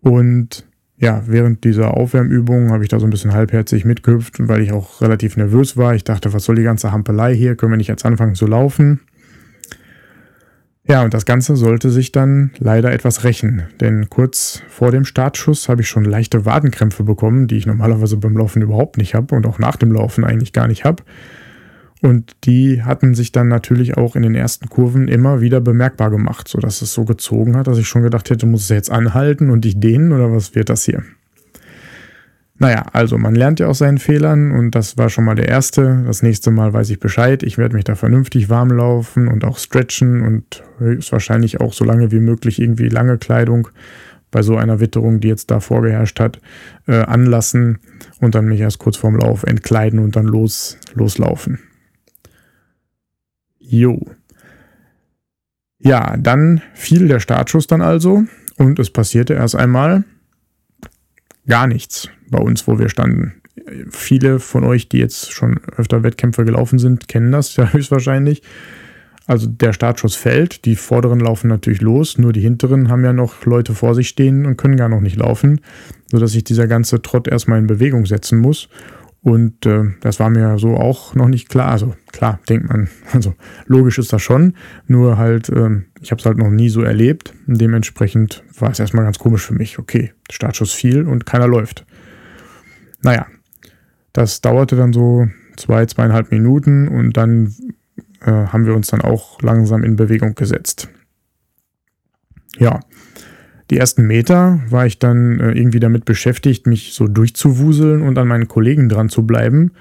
und 0.01 0.67
ja, 0.97 1.23
während 1.27 1.65
dieser 1.65 1.97
Aufwärmübung 1.97 2.71
habe 2.71 2.85
ich 2.85 2.89
da 2.89 3.01
so 3.01 3.07
ein 3.07 3.11
bisschen 3.11 3.33
halbherzig 3.33 3.85
mitgehüpft, 3.85 4.37
weil 4.49 4.63
ich 4.63 4.73
auch 4.73 5.01
relativ 5.01 5.37
nervös 5.37 5.77
war. 5.77 5.95
Ich 5.95 6.05
dachte, 6.05 6.33
was 6.33 6.45
soll 6.45 6.57
die 6.57 6.63
ganze 6.63 6.93
Hampelei 6.93 7.35
hier? 7.35 7.57
Können 7.57 7.73
wir 7.73 7.77
nicht 7.77 7.89
jetzt 7.89 8.07
anfangen 8.07 8.37
zu 8.37 8.47
laufen? 8.47 9.01
Ja, 10.87 11.03
und 11.03 11.15
das 11.15 11.25
Ganze 11.25 11.57
sollte 11.57 11.89
sich 11.91 12.13
dann 12.13 12.51
leider 12.59 12.93
etwas 12.93 13.25
rächen, 13.25 13.63
denn 13.81 14.11
kurz 14.11 14.63
vor 14.69 14.91
dem 14.91 15.07
Startschuss 15.07 15.71
habe 15.71 15.81
ich 15.81 15.89
schon 15.89 16.05
leichte 16.05 16.45
Wadenkrämpfe 16.45 17.05
bekommen, 17.05 17.47
die 17.47 17.57
ich 17.57 17.65
normalerweise 17.65 18.19
beim 18.19 18.37
Laufen 18.37 18.61
überhaupt 18.61 18.99
nicht 18.99 19.15
habe 19.15 19.35
und 19.35 19.47
auch 19.47 19.59
nach 19.59 19.77
dem 19.77 19.93
Laufen 19.93 20.25
eigentlich 20.25 20.53
gar 20.53 20.69
nicht 20.69 20.85
habe. 20.85 21.03
Und 22.05 22.37
die 22.45 22.83
hatten 22.83 23.15
sich 23.15 23.33
dann 23.33 23.49
natürlich 23.49 23.97
auch 23.97 24.15
in 24.15 24.25
den 24.25 24.35
ersten 24.35 24.69
Kurven 24.69 25.09
immer 25.09 25.41
wieder 25.41 25.63
bemerkbar 25.63 26.11
gemacht, 26.11 26.49
sodass 26.49 26.83
es 26.83 26.93
so 26.93 27.07
gezogen 27.07 27.57
hat, 27.57 27.67
dass 27.67 27.79
ich 27.79 27.89
schon 27.89 28.03
gedacht 28.03 28.29
hätte, 28.29 28.45
muss 28.45 28.65
es 28.65 28.69
jetzt 28.69 28.93
anhalten 28.93 29.49
und 29.49 29.65
dich 29.65 29.81
dehnen 29.81 30.13
oder 30.13 30.31
was 30.31 30.55
wird 30.55 30.69
das 30.69 30.85
hier? 30.85 31.03
Naja, 32.59 32.85
also 32.93 33.17
man 33.17 33.35
lernt 33.35 33.59
ja 33.59 33.69
aus 33.69 33.79
seinen 33.79 33.97
Fehlern 33.97 34.53
und 34.53 34.73
das 34.75 34.99
war 34.99 35.09
schon 35.09 35.25
mal 35.25 35.35
der 35.35 35.49
erste. 35.49 36.05
Das 36.07 36.23
nächste 36.23 36.51
Mal 36.51 36.75
weiß 36.75 36.91
ich 36.91 37.01
Bescheid. 37.01 37.43
Ich 37.43 37.57
werde 37.57 37.75
mich 37.75 37.85
da 37.85 37.95
vernünftig 37.95 38.51
warm 38.51 38.69
laufen 38.69 39.27
und 39.27 39.43
auch 39.47 39.57
stretchen 39.57 40.21
und 40.21 40.63
höchstwahrscheinlich 40.77 41.63
auch 41.63 41.73
so 41.73 41.87
lange 41.87 42.13
wie 42.13 42.21
möglich 42.21 42.61
irgendwie 42.61 42.91
lange 42.91 43.17
Kleidung 43.17 43.69
bei 44.31 44.43
so 44.43 44.59
einer 44.59 44.79
Witterung, 44.79 45.21
die 45.21 45.29
jetzt 45.29 45.51
da 45.51 45.59
vorgeherrscht 45.59 46.21
hat, 46.21 46.39
äh, 46.87 46.97
anlassen 46.97 47.79
und 48.21 48.35
dann 48.35 48.45
mich 48.45 48.61
erst 48.61 48.79
kurz 48.79 48.99
vorm 48.99 49.17
Lauf 49.17 49.45
entkleiden 49.45 50.01
und 50.01 50.17
dann 50.17 50.27
los, 50.27 50.77
loslaufen. 50.93 51.61
Jo. 53.75 54.01
Ja, 55.79 56.17
dann 56.17 56.63
fiel 56.75 57.09
der 57.09 57.21
Startschuss 57.21 57.67
dann 57.67 57.83
also 57.83 58.25
und 58.57 58.79
es 58.79 58.91
passierte 58.91 59.35
erst 59.35 59.57
einmal 59.57 60.05
gar 61.47 61.67
nichts 61.67 62.09
bei 62.31 62.39
uns, 62.39 62.67
wo 62.69 62.79
wir 62.79 62.89
standen. 62.89 63.43
Viele 63.91 64.39
von 64.39 64.65
euch, 64.65 64.89
die 64.89 64.99
jetzt 64.99 65.33
schon 65.33 65.61
öfter 65.77 66.03
Wettkämpfe 66.03 66.45
gelaufen 66.45 66.79
sind, 66.79 67.09
kennen 67.09 67.33
das 67.33 67.57
ja 67.57 67.73
höchstwahrscheinlich. 67.73 68.43
Also 69.27 69.49
der 69.49 69.73
Startschuss 69.73 70.15
fällt, 70.15 70.67
die 70.67 70.77
vorderen 70.77 71.19
laufen 71.19 71.49
natürlich 71.49 71.81
los, 71.81 72.19
nur 72.19 72.33
die 72.33 72.43
hinteren 72.43 72.89
haben 72.89 73.05
ja 73.05 73.13
noch 73.13 73.45
Leute 73.47 73.75
vor 73.75 73.95
sich 73.95 74.09
stehen 74.09 74.47
und 74.47 74.57
können 74.57 74.77
gar 74.77 74.91
noch 74.91 75.01
nicht 75.01 75.17
laufen, 75.17 75.63
sodass 76.11 76.33
sich 76.33 76.45
dieser 76.45 76.67
ganze 76.69 77.03
Trott 77.03 77.27
erstmal 77.27 77.59
in 77.59 77.67
Bewegung 77.67 78.07
setzen 78.07 78.39
muss. 78.39 78.69
Und 79.25 79.65
äh, 79.65 79.85
das 80.03 80.21
war 80.21 80.29
mir 80.29 80.59
so 80.59 80.77
auch 80.77 81.15
noch 81.15 81.29
nicht 81.29 81.49
klar. 81.49 81.71
Also 81.71 81.97
klar, 82.13 82.41
denkt 82.47 82.69
man, 82.69 82.91
also 83.13 83.35
logisch 83.65 83.99
ist 83.99 84.13
das 84.13 84.21
schon, 84.21 84.53
nur 84.87 85.17
halt, 85.17 85.49
äh, 85.49 85.81
ich 86.03 86.11
habe 86.11 86.21
es 86.21 86.27
halt 86.27 86.37
noch 86.37 86.51
nie 86.51 86.69
so 86.69 86.83
erlebt. 86.83 87.33
Dementsprechend 87.47 88.45
war 88.59 88.71
es 88.71 88.81
erstmal 88.81 89.07
ganz 89.07 89.19
komisch 89.19 89.47
für 89.47 89.55
mich. 89.55 89.79
Okay, 89.79 90.13
Startschuss 90.31 90.75
fiel 90.75 91.07
und 91.07 91.25
keiner 91.25 91.49
läuft. 91.49 91.87
Naja, 93.01 93.27
das 94.13 94.43
dauerte 94.43 94.77
dann 94.77 94.93
so 94.93 95.27
zwei, 95.57 95.87
zweieinhalb 95.87 96.31
Minuten 96.31 96.87
und 96.89 97.17
dann 97.17 97.55
äh, 98.21 98.31
haben 98.31 98.67
wir 98.67 98.75
uns 98.75 98.89
dann 98.89 99.01
auch 99.01 99.41
langsam 99.41 99.85
in 99.85 99.97
Bewegung 99.97 100.35
gesetzt. 100.35 100.91
Ja, 102.59 102.81
die 103.71 103.79
ersten 103.79 104.07
Meter 104.07 104.61
war 104.69 104.87
ich 104.87 104.99
dann 104.99 105.41
äh, 105.41 105.53
irgendwie 105.53 105.81
damit 105.81 106.05
beschäftigt, 106.05 106.67
mich 106.67 106.93
so 106.93 107.09
durchzuwuseln 107.09 108.03
und 108.03 108.19
an 108.19 108.29
meinen 108.29 108.49
Kollegen 108.49 108.89
dran 108.89 109.09
zu 109.09 109.27
bleiben. 109.27 109.73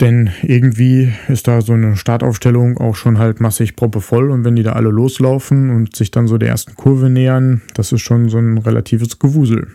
Denn 0.00 0.30
irgendwie 0.42 1.12
ist 1.28 1.46
da 1.46 1.60
so 1.60 1.74
eine 1.74 1.96
Startaufstellung 1.96 2.78
auch 2.78 2.96
schon 2.96 3.18
halt 3.18 3.40
massig 3.40 3.76
proppevoll 3.76 4.30
und 4.30 4.44
wenn 4.44 4.56
die 4.56 4.64
da 4.64 4.72
alle 4.72 4.88
loslaufen 4.88 5.70
und 5.70 5.94
sich 5.94 6.10
dann 6.10 6.26
so 6.26 6.38
der 6.38 6.48
ersten 6.48 6.74
Kurve 6.74 7.08
nähern, 7.08 7.62
das 7.74 7.92
ist 7.92 8.00
schon 8.00 8.28
so 8.28 8.38
ein 8.38 8.58
relatives 8.58 9.20
Gewusel. 9.20 9.68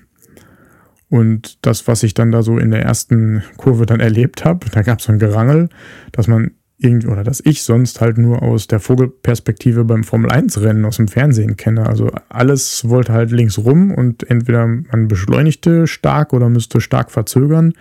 Und 1.10 1.66
das, 1.66 1.88
was 1.88 2.04
ich 2.04 2.14
dann 2.14 2.34
da 2.34 2.44
so 2.44 2.58
in 2.58 2.72
der 2.72 2.82
ersten 2.82 3.42
Kurve 3.56 3.86
dann 3.86 4.02
erlebt 4.02 4.44
habe, 4.44 4.68
da 4.70 4.82
gab 4.82 5.00
es 5.00 5.06
so 5.06 5.14
ein 5.14 5.20
Gerangel, 5.20 5.70
dass 6.12 6.28
man 6.28 6.52
irgendwie, 6.80 7.08
oder 7.08 7.24
dass 7.24 7.42
ich 7.44 7.64
sonst 7.64 8.02
halt 8.02 8.18
nur 8.20 8.44
aus 8.44 8.68
der 8.68 8.80
Vogelperspektive 8.80 9.84
beim 9.84 10.04
Formel 10.04 10.30
1 10.32 10.62
Rennen 10.62 10.86
aus 10.86 10.98
dem 10.98 11.08
Fernsehen 11.08 11.58
kenne. 11.58 11.88
Also 11.88 12.12
alles 12.30 12.88
wollte 12.88 13.14
halt 13.14 13.32
links 13.32 13.58
rum 13.58 13.92
und 13.92 14.30
entweder 14.30 14.68
man 14.68 15.08
beschleunigte 15.08 15.88
stark 15.88 16.34
oder 16.34 16.50
müsste 16.50 16.80
stark 16.80 17.10
verzögern, 17.10 17.74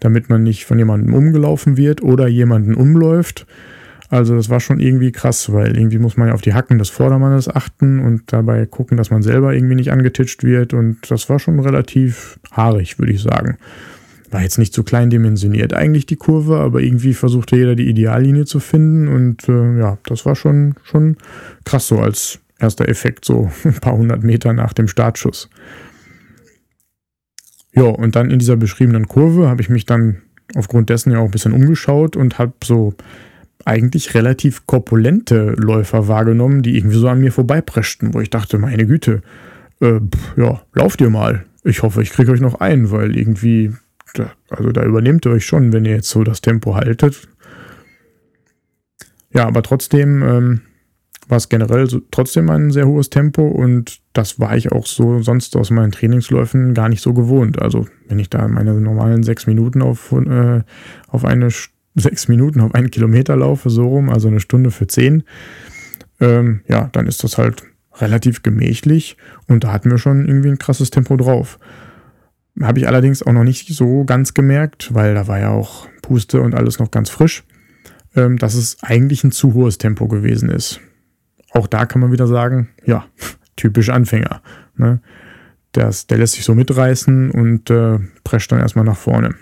damit 0.00 0.28
man 0.28 0.42
nicht 0.42 0.66
von 0.66 0.78
jemandem 0.78 1.14
umgelaufen 1.14 1.78
wird 1.78 2.02
oder 2.02 2.26
jemanden 2.26 2.74
umläuft. 2.74 3.46
Also 4.10 4.36
das 4.36 4.50
war 4.50 4.60
schon 4.60 4.78
irgendwie 4.78 5.10
krass, 5.10 5.50
weil 5.52 5.76
irgendwie 5.76 5.98
muss 5.98 6.18
man 6.18 6.28
ja 6.28 6.34
auf 6.34 6.42
die 6.42 6.52
Hacken 6.52 6.78
des 6.78 6.90
Vordermannes 6.90 7.48
achten 7.48 8.00
und 8.00 8.32
dabei 8.32 8.66
gucken, 8.66 8.98
dass 8.98 9.10
man 9.10 9.22
selber 9.22 9.54
irgendwie 9.54 9.74
nicht 9.74 9.90
angetitscht 9.90 10.44
wird. 10.44 10.74
Und 10.74 11.10
das 11.10 11.30
war 11.30 11.38
schon 11.38 11.58
relativ 11.60 12.38
haarig, 12.52 12.98
würde 12.98 13.12
ich 13.12 13.22
sagen. 13.22 13.56
War 14.34 14.42
jetzt 14.42 14.58
nicht 14.58 14.74
so 14.74 14.82
klein 14.82 15.10
dimensioniert 15.10 15.74
eigentlich 15.74 16.06
die 16.06 16.16
Kurve, 16.16 16.58
aber 16.58 16.80
irgendwie 16.80 17.14
versuchte 17.14 17.54
jeder 17.54 17.76
die 17.76 17.88
Ideallinie 17.88 18.46
zu 18.46 18.58
finden. 18.58 19.06
Und 19.06 19.48
äh, 19.48 19.78
ja, 19.78 19.98
das 20.06 20.26
war 20.26 20.34
schon, 20.34 20.74
schon 20.82 21.18
krass 21.64 21.86
so 21.86 22.00
als 22.00 22.40
erster 22.58 22.88
Effekt, 22.88 23.24
so 23.24 23.52
ein 23.64 23.74
paar 23.74 23.96
hundert 23.96 24.24
Meter 24.24 24.52
nach 24.52 24.72
dem 24.72 24.88
Startschuss. 24.88 25.48
Ja, 27.74 27.84
und 27.84 28.16
dann 28.16 28.28
in 28.32 28.40
dieser 28.40 28.56
beschriebenen 28.56 29.06
Kurve 29.06 29.46
habe 29.46 29.62
ich 29.62 29.68
mich 29.68 29.86
dann 29.86 30.22
aufgrund 30.56 30.90
dessen 30.90 31.12
ja 31.12 31.20
auch 31.20 31.26
ein 31.26 31.30
bisschen 31.30 31.52
umgeschaut 31.52 32.16
und 32.16 32.36
habe 32.36 32.54
so 32.64 32.94
eigentlich 33.64 34.14
relativ 34.14 34.66
korpulente 34.66 35.54
Läufer 35.56 36.08
wahrgenommen, 36.08 36.62
die 36.62 36.76
irgendwie 36.76 36.98
so 36.98 37.06
an 37.06 37.20
mir 37.20 37.30
vorbeipreschten, 37.30 38.14
wo 38.14 38.20
ich 38.20 38.30
dachte, 38.30 38.58
meine 38.58 38.84
Güte, 38.84 39.22
äh, 39.80 40.00
ja, 40.36 40.60
lauft 40.72 41.00
ihr 41.00 41.10
mal. 41.10 41.44
Ich 41.62 41.84
hoffe, 41.84 42.02
ich 42.02 42.10
kriege 42.10 42.32
euch 42.32 42.40
noch 42.40 42.56
ein, 42.56 42.90
weil 42.90 43.16
irgendwie, 43.16 43.72
da, 44.14 44.32
also 44.48 44.72
da 44.72 44.84
übernehmt 44.84 45.26
ihr 45.26 45.32
euch 45.32 45.44
schon, 45.44 45.72
wenn 45.72 45.84
ihr 45.84 45.96
jetzt 45.96 46.10
so 46.10 46.24
das 46.24 46.40
Tempo 46.40 46.74
haltet. 46.74 47.28
Ja, 49.32 49.46
aber 49.46 49.62
trotzdem 49.62 50.22
ähm, 50.22 50.60
war 51.28 51.38
es 51.38 51.48
generell 51.48 51.88
so, 51.88 52.00
trotzdem 52.10 52.50
ein 52.50 52.70
sehr 52.70 52.86
hohes 52.86 53.10
Tempo 53.10 53.46
und 53.46 54.00
das 54.12 54.38
war 54.38 54.56
ich 54.56 54.72
auch 54.72 54.86
so 54.86 55.22
sonst 55.22 55.56
aus 55.56 55.70
meinen 55.70 55.92
Trainingsläufen 55.92 56.74
gar 56.74 56.88
nicht 56.88 57.02
so 57.02 57.14
gewohnt. 57.14 57.60
Also 57.60 57.86
wenn 58.08 58.18
ich 58.18 58.30
da 58.30 58.46
meine 58.48 58.74
normalen 58.74 59.22
sechs 59.22 59.46
Minuten 59.46 59.82
auf, 59.82 60.12
äh, 60.12 60.62
auf 61.08 61.24
eine 61.24 61.48
sechs 61.94 62.28
Minuten 62.28 62.60
auf 62.60 62.74
einen 62.74 62.90
Kilometer 62.90 63.36
laufe, 63.36 63.70
so 63.70 63.86
rum, 63.86 64.10
also 64.10 64.28
eine 64.28 64.40
Stunde 64.40 64.70
für 64.70 64.86
zehn, 64.86 65.24
ähm, 66.20 66.60
ja, 66.68 66.88
dann 66.92 67.06
ist 67.06 67.24
das 67.24 67.38
halt 67.38 67.64
relativ 67.96 68.42
gemächlich 68.42 69.16
und 69.46 69.64
da 69.64 69.72
hatten 69.72 69.90
wir 69.90 69.98
schon 69.98 70.26
irgendwie 70.26 70.48
ein 70.48 70.58
krasses 70.58 70.90
Tempo 70.90 71.16
drauf. 71.16 71.58
Habe 72.60 72.78
ich 72.78 72.86
allerdings 72.86 73.22
auch 73.22 73.32
noch 73.32 73.44
nicht 73.44 73.68
so 73.68 74.04
ganz 74.04 74.34
gemerkt, 74.34 74.94
weil 74.94 75.14
da 75.14 75.26
war 75.26 75.40
ja 75.40 75.50
auch 75.50 75.88
Puste 76.02 76.40
und 76.40 76.54
alles 76.54 76.78
noch 76.78 76.90
ganz 76.90 77.10
frisch, 77.10 77.44
ähm, 78.14 78.38
dass 78.38 78.54
es 78.54 78.82
eigentlich 78.82 79.24
ein 79.24 79.32
zu 79.32 79.54
hohes 79.54 79.78
Tempo 79.78 80.06
gewesen 80.06 80.48
ist. 80.50 80.80
Auch 81.50 81.66
da 81.66 81.86
kann 81.86 82.00
man 82.00 82.12
wieder 82.12 82.26
sagen, 82.26 82.68
ja, 82.84 83.06
typisch 83.56 83.90
Anfänger. 83.90 84.40
Ne? 84.76 85.00
Das, 85.72 86.06
der 86.06 86.18
lässt 86.18 86.34
sich 86.34 86.44
so 86.44 86.54
mitreißen 86.54 87.30
und 87.32 87.70
äh, 87.70 87.98
prescht 88.22 88.52
dann 88.52 88.60
erstmal 88.60 88.84
nach 88.84 88.96
vorne. 88.96 89.34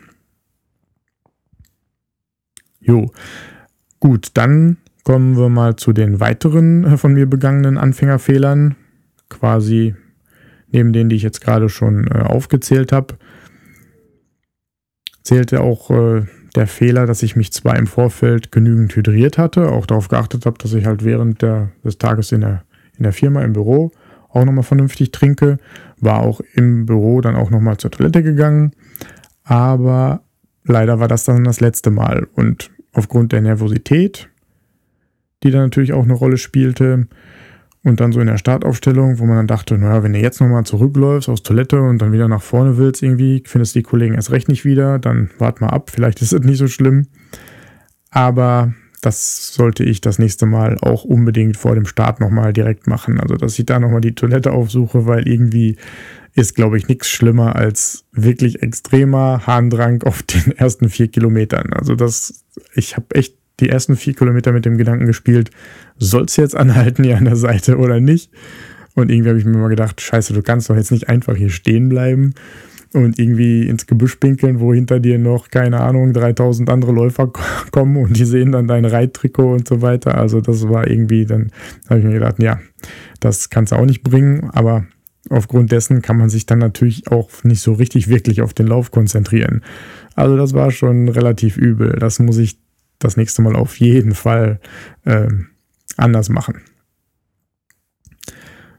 Jo. 2.80 3.10
Gut, 4.00 4.30
dann 4.34 4.78
kommen 5.04 5.36
wir 5.36 5.48
mal 5.48 5.76
zu 5.76 5.92
den 5.92 6.20
weiteren 6.20 6.84
äh, 6.84 6.96
von 6.96 7.12
mir 7.12 7.26
begangenen 7.26 7.76
Anfängerfehlern. 7.76 8.76
Quasi 9.28 9.94
neben 10.72 10.92
denen, 10.92 11.10
die 11.10 11.16
ich 11.16 11.22
jetzt 11.22 11.40
gerade 11.40 11.68
schon 11.68 12.08
äh, 12.08 12.20
aufgezählt 12.20 12.92
habe, 12.92 13.14
zählte 15.22 15.60
auch 15.60 15.90
äh, 15.90 16.22
der 16.54 16.66
Fehler, 16.66 17.06
dass 17.06 17.22
ich 17.22 17.36
mich 17.36 17.52
zwar 17.52 17.78
im 17.78 17.86
Vorfeld 17.86 18.52
genügend 18.52 18.94
hydriert 18.94 19.38
hatte, 19.38 19.70
auch 19.70 19.86
darauf 19.86 20.08
geachtet 20.08 20.44
habe, 20.46 20.58
dass 20.58 20.74
ich 20.74 20.84
halt 20.84 21.04
während 21.04 21.42
der, 21.42 21.70
des 21.84 21.98
Tages 21.98 22.32
in 22.32 22.42
der, 22.42 22.64
in 22.96 23.04
der 23.04 23.12
Firma, 23.12 23.42
im 23.42 23.52
Büro 23.52 23.92
auch 24.28 24.44
nochmal 24.44 24.64
vernünftig 24.64 25.12
trinke, 25.12 25.58
war 25.98 26.20
auch 26.20 26.40
im 26.54 26.86
Büro 26.86 27.20
dann 27.20 27.36
auch 27.36 27.50
nochmal 27.50 27.76
zur 27.76 27.90
Toilette 27.90 28.22
gegangen, 28.22 28.72
aber 29.44 30.22
leider 30.64 31.00
war 31.00 31.08
das 31.08 31.24
dann 31.24 31.44
das 31.44 31.60
letzte 31.60 31.90
Mal. 31.90 32.26
Und 32.34 32.70
aufgrund 32.92 33.32
der 33.32 33.40
Nervosität, 33.40 34.28
die 35.42 35.50
dann 35.50 35.62
natürlich 35.62 35.92
auch 35.92 36.04
eine 36.04 36.14
Rolle 36.14 36.38
spielte, 36.38 37.08
und 37.84 38.00
dann 38.00 38.12
so 38.12 38.20
in 38.20 38.28
der 38.28 38.38
Startaufstellung, 38.38 39.18
wo 39.18 39.26
man 39.26 39.36
dann 39.36 39.46
dachte, 39.46 39.76
naja, 39.76 40.02
wenn 40.02 40.12
du 40.12 40.20
jetzt 40.20 40.40
nochmal 40.40 40.64
zurückläufst 40.64 41.28
aus 41.28 41.42
Toilette 41.42 41.80
und 41.82 41.98
dann 41.98 42.12
wieder 42.12 42.28
nach 42.28 42.42
vorne 42.42 42.78
willst 42.78 43.02
irgendwie, 43.02 43.42
findest 43.46 43.74
du 43.74 43.80
die 43.80 43.84
Kollegen 43.84 44.14
erst 44.14 44.30
recht 44.30 44.48
nicht 44.48 44.64
wieder, 44.64 44.98
dann 44.98 45.30
wart 45.38 45.60
mal 45.60 45.68
ab, 45.68 45.90
vielleicht 45.90 46.22
ist 46.22 46.32
es 46.32 46.40
nicht 46.44 46.58
so 46.58 46.68
schlimm. 46.68 47.08
Aber 48.10 48.72
das 49.00 49.52
sollte 49.52 49.82
ich 49.82 50.00
das 50.00 50.20
nächste 50.20 50.46
Mal 50.46 50.78
auch 50.80 51.02
unbedingt 51.02 51.56
vor 51.56 51.74
dem 51.74 51.86
Start 51.86 52.20
nochmal 52.20 52.52
direkt 52.52 52.86
machen. 52.86 53.18
Also, 53.18 53.34
dass 53.34 53.58
ich 53.58 53.66
da 53.66 53.80
nochmal 53.80 54.00
die 54.00 54.14
Toilette 54.14 54.52
aufsuche, 54.52 55.06
weil 55.06 55.26
irgendwie 55.26 55.76
ist, 56.34 56.54
glaube 56.54 56.78
ich, 56.78 56.88
nichts 56.88 57.08
schlimmer 57.08 57.56
als 57.56 58.04
wirklich 58.12 58.62
extremer 58.62 59.46
Harndrang 59.46 60.02
auf 60.04 60.22
den 60.22 60.52
ersten 60.56 60.88
vier 60.88 61.08
Kilometern. 61.08 61.72
Also 61.72 61.96
das, 61.96 62.44
ich 62.74 62.96
habe 62.96 63.14
echt 63.14 63.36
die 63.62 63.70
ersten 63.70 63.96
vier 63.96 64.14
Kilometer 64.14 64.52
mit 64.52 64.64
dem 64.64 64.76
Gedanken 64.76 65.06
gespielt, 65.06 65.50
soll 65.96 66.24
es 66.24 66.36
jetzt 66.36 66.56
anhalten 66.56 67.04
hier 67.04 67.16
an 67.16 67.24
der 67.24 67.36
Seite 67.36 67.78
oder 67.78 68.00
nicht? 68.00 68.30
Und 68.94 69.10
irgendwie 69.10 69.30
habe 69.30 69.38
ich 69.38 69.44
mir 69.44 69.56
mal 69.56 69.68
gedacht, 69.68 70.00
scheiße, 70.00 70.34
du 70.34 70.42
kannst 70.42 70.68
doch 70.68 70.76
jetzt 70.76 70.92
nicht 70.92 71.08
einfach 71.08 71.36
hier 71.36 71.48
stehen 71.48 71.88
bleiben 71.88 72.34
und 72.92 73.18
irgendwie 73.18 73.66
ins 73.66 73.86
Gebüsch 73.86 74.16
pinkeln, 74.16 74.60
wo 74.60 74.74
hinter 74.74 75.00
dir 75.00 75.18
noch, 75.18 75.48
keine 75.48 75.80
Ahnung, 75.80 76.12
3000 76.12 76.68
andere 76.68 76.92
Läufer 76.92 77.32
kommen 77.70 77.96
und 77.96 78.16
die 78.18 78.24
sehen 78.24 78.52
dann 78.52 78.68
dein 78.68 78.84
Reittrikot 78.84 79.52
und 79.54 79.68
so 79.68 79.80
weiter. 79.80 80.18
Also 80.18 80.40
das 80.40 80.68
war 80.68 80.88
irgendwie, 80.88 81.24
dann 81.24 81.50
habe 81.88 82.00
ich 82.00 82.04
mir 82.04 82.12
gedacht, 82.12 82.42
ja, 82.42 82.60
das 83.20 83.48
kannst 83.48 83.72
du 83.72 83.76
auch 83.76 83.86
nicht 83.86 84.02
bringen, 84.02 84.50
aber 84.52 84.84
aufgrund 85.30 85.72
dessen 85.72 86.02
kann 86.02 86.18
man 86.18 86.28
sich 86.28 86.46
dann 86.46 86.58
natürlich 86.58 87.08
auch 87.08 87.30
nicht 87.44 87.62
so 87.62 87.72
richtig 87.72 88.08
wirklich 88.08 88.42
auf 88.42 88.52
den 88.52 88.66
Lauf 88.66 88.90
konzentrieren. 88.90 89.62
Also 90.14 90.36
das 90.36 90.52
war 90.52 90.70
schon 90.70 91.08
relativ 91.08 91.56
übel. 91.56 91.96
Das 91.98 92.18
muss 92.18 92.38
ich 92.38 92.58
das 93.04 93.16
nächste 93.16 93.42
Mal 93.42 93.56
auf 93.56 93.78
jeden 93.78 94.14
Fall 94.14 94.60
äh, 95.04 95.28
anders 95.96 96.28
machen. 96.28 96.62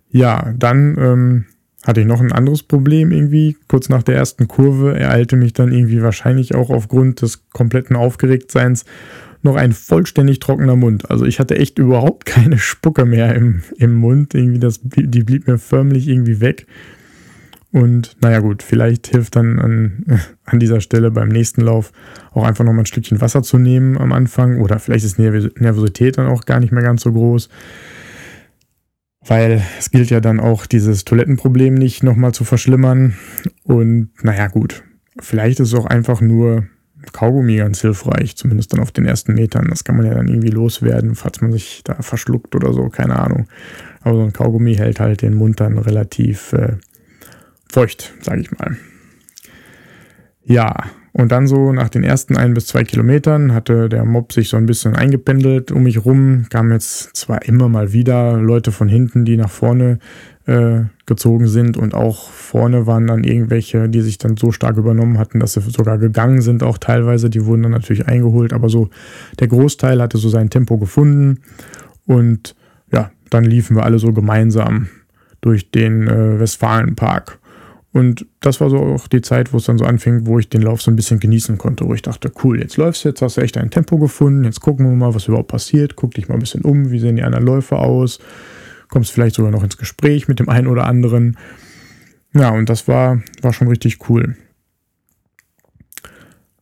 Ja, 0.10 0.54
dann 0.58 0.98
ähm, 1.00 1.46
hatte 1.86 2.02
ich 2.02 2.08
noch 2.08 2.22
ein 2.22 2.32
anderes 2.32 2.64
Problem 2.64 3.12
irgendwie. 3.12 3.58
Kurz 3.68 3.90
nach 3.90 4.04
der 4.04 4.16
ersten 4.16 4.48
Kurve 4.48 4.98
ereilte 4.98 5.36
mich 5.36 5.54
dann 5.54 5.72
irgendwie 5.72 6.02
wahrscheinlich 6.02 6.56
auch 6.56 6.70
aufgrund 6.70 7.22
des 7.22 7.50
kompletten 7.50 7.96
Aufgeregtseins 7.96 8.86
noch 9.42 9.56
ein 9.56 9.74
vollständig 9.74 10.40
trockener 10.40 10.76
Mund. 10.76 11.12
Also 11.12 11.26
ich 11.26 11.40
hatte 11.40 11.58
echt 11.58 11.78
überhaupt 11.78 12.26
keine 12.26 12.58
Spucke 12.58 13.06
mehr 13.06 13.36
im, 13.36 13.64
im 13.78 13.94
Mund. 13.94 14.34
Irgendwie 14.34 14.60
das, 14.60 14.80
die 14.84 15.24
blieb 15.24 15.48
mir 15.48 15.58
förmlich 15.58 16.08
irgendwie 16.08 16.40
weg. 16.40 16.66
Und 17.74 18.18
naja 18.22 18.40
gut, 18.40 18.62
vielleicht 18.62 19.08
hilft 19.08 19.36
dann 19.36 19.58
an, 19.58 20.22
an 20.46 20.60
dieser 20.60 20.80
Stelle 20.80 21.10
beim 21.10 21.28
nächsten 21.28 21.62
Lauf 21.62 21.92
auch 22.32 22.44
einfach 22.44 22.64
nochmal 22.64 22.84
ein 22.84 22.86
Stückchen 22.86 23.20
Wasser 23.20 23.42
zu 23.42 23.58
nehmen 23.58 23.98
am 23.98 24.12
Anfang. 24.14 24.62
Oder 24.62 24.78
vielleicht 24.78 25.04
ist 25.04 25.18
Nervosität 25.18 26.20
dann 26.20 26.28
auch 26.28 26.46
gar 26.46 26.60
nicht 26.60 26.72
mehr 26.72 26.84
ganz 26.84 27.02
so 27.02 27.12
groß. 27.12 27.50
Weil 29.26 29.64
es 29.80 29.90
gilt 29.90 30.12
ja 30.12 30.20
dann 30.20 30.40
auch, 30.40 30.68
dieses 30.68 31.04
Toilettenproblem 31.04 31.74
nicht 31.74 32.04
nochmal 32.04 32.32
zu 32.32 32.44
verschlimmern. 32.44 33.16
Und 33.64 34.10
naja 34.22 34.48
gut, 34.48 34.84
vielleicht 35.20 35.60
ist 35.60 35.74
auch 35.74 35.88
einfach 35.88 36.22
nur 36.22 36.68
Kaugummi 37.12 37.58
ganz 37.58 37.82
hilfreich, 37.82 38.36
zumindest 38.36 38.72
dann 38.74 38.82
auf 38.82 38.92
den 38.92 39.06
ersten 39.06 39.34
Metern. 39.34 39.68
Das 39.70 39.84
kann 39.84 39.98
man 39.98 40.06
ja 40.06 40.14
dann 40.14 40.28
irgendwie 40.28 40.52
loswerden, 40.52 41.16
falls 41.16 41.42
man 41.42 41.52
sich 41.52 41.82
da 41.84 41.96
verschluckt 42.04 42.56
oder 42.56 42.72
so, 42.72 42.90
keine 42.90 43.18
Ahnung. 43.18 43.48
Aber 44.02 44.18
so 44.18 44.22
ein 44.22 44.34
Kaugummi 44.34 44.76
hält 44.76 45.00
halt 45.00 45.24
den 45.24 45.34
Mund 45.34 45.60
dann 45.60 45.80
relativ 45.80 46.54
äh, 46.54 46.74
feucht, 47.74 48.14
sage 48.22 48.42
ich 48.42 48.52
mal. 48.52 48.78
Ja, 50.46 50.76
und 51.12 51.32
dann 51.32 51.48
so 51.48 51.72
nach 51.74 51.90
den 51.90 52.04
ersten 52.04 52.38
ein 52.38 52.54
bis 52.54 52.68
zwei 52.68 52.84
Kilometern 52.84 53.54
hatte 53.54 53.90
der 53.90 54.06
Mob 54.06 54.32
sich 54.34 54.50
so 54.50 54.58
ein 54.58 54.66
bisschen 54.66 54.96
eingependelt 54.96 55.72
um 55.72 55.84
mich 55.84 56.06
rum. 56.06 56.46
Kamen 56.50 56.72
jetzt 56.72 57.16
zwar 57.16 57.46
immer 57.46 57.70
mal 57.70 57.92
wieder 57.94 58.38
Leute 58.38 58.72
von 58.72 58.88
hinten, 58.88 59.26
die 59.26 59.38
nach 59.38 59.50
vorne 59.50 60.00
äh, 60.46 60.82
gezogen 61.06 61.48
sind 61.48 61.78
und 61.78 61.96
auch 61.96 62.30
vorne 62.30 62.86
waren 62.86 63.08
dann 63.08 63.24
irgendwelche, 63.24 63.90
die 63.90 64.02
sich 64.02 64.18
dann 64.18 64.38
so 64.38 64.52
stark 64.52 64.78
übernommen 64.78 65.18
hatten, 65.18 65.40
dass 65.40 65.54
sie 65.54 65.62
sogar 65.62 65.98
gegangen 65.98 66.42
sind, 66.42 66.62
auch 66.62 66.78
teilweise. 66.78 67.30
Die 67.30 67.46
wurden 67.46 67.64
dann 67.64 67.72
natürlich 67.72 68.08
eingeholt, 68.08 68.54
aber 68.54 68.70
so 68.70 68.90
der 69.40 69.48
Großteil 69.48 70.02
hatte 70.02 70.18
so 70.18 70.30
sein 70.30 70.50
Tempo 70.50 70.78
gefunden 70.78 71.40
und 72.06 72.56
ja, 72.92 73.12
dann 73.30 73.46
liefen 73.46 73.76
wir 73.76 73.84
alle 73.84 74.00
so 74.00 74.14
gemeinsam 74.14 74.90
durch 75.42 75.72
den 75.72 76.08
äh, 76.08 76.40
Westfalenpark. 76.40 77.40
Und 77.94 78.26
das 78.40 78.60
war 78.60 78.72
so 78.72 78.78
auch 78.78 79.08
die 79.08 79.22
Zeit, 79.22 79.54
wo 79.54 79.58
es 79.58 79.66
dann 79.66 79.78
so 79.78 79.86
anfing, 79.86 80.26
wo 80.26 80.40
ich 80.40 80.50
den 80.50 80.64
Lauf 80.64 80.82
so 80.82 80.90
ein 80.90 80.96
bisschen 80.96 81.20
genießen 81.20 81.60
konnte, 81.60 81.86
wo 81.88 81.94
ich 81.94 82.02
dachte, 82.02 82.32
cool, 82.44 82.60
jetzt 82.60 82.76
läufst 82.76 83.06
du, 83.06 83.10
jetzt 83.10 83.22
hast 83.22 83.38
du 83.38 83.42
echt 83.42 83.56
ein 83.56 83.70
Tempo 83.70 84.00
gefunden, 84.00 84.44
jetzt 84.46 84.62
gucken 84.62 84.90
wir 84.90 84.96
mal, 84.96 85.14
was 85.14 85.28
überhaupt 85.28 85.50
passiert, 85.50 85.96
guck 85.96 86.16
dich 86.16 86.28
mal 86.28 86.34
ein 86.34 86.40
bisschen 86.40 86.64
um, 86.64 86.90
wie 86.90 86.98
sehen 86.98 87.18
die 87.18 87.24
anderen 87.24 87.46
Läufer 87.46 87.80
aus, 87.80 88.20
kommst 88.90 89.12
vielleicht 89.12 89.36
sogar 89.36 89.52
noch 89.52 89.64
ins 89.64 89.78
Gespräch 89.78 90.28
mit 90.28 90.40
dem 90.40 90.50
einen 90.50 90.68
oder 90.68 90.88
anderen. 90.88 91.38
Ja, 92.34 92.50
und 92.50 92.68
das 92.68 92.88
war, 92.88 93.22
war 93.44 93.54
schon 93.54 93.68
richtig 93.68 94.10
cool. 94.10 94.36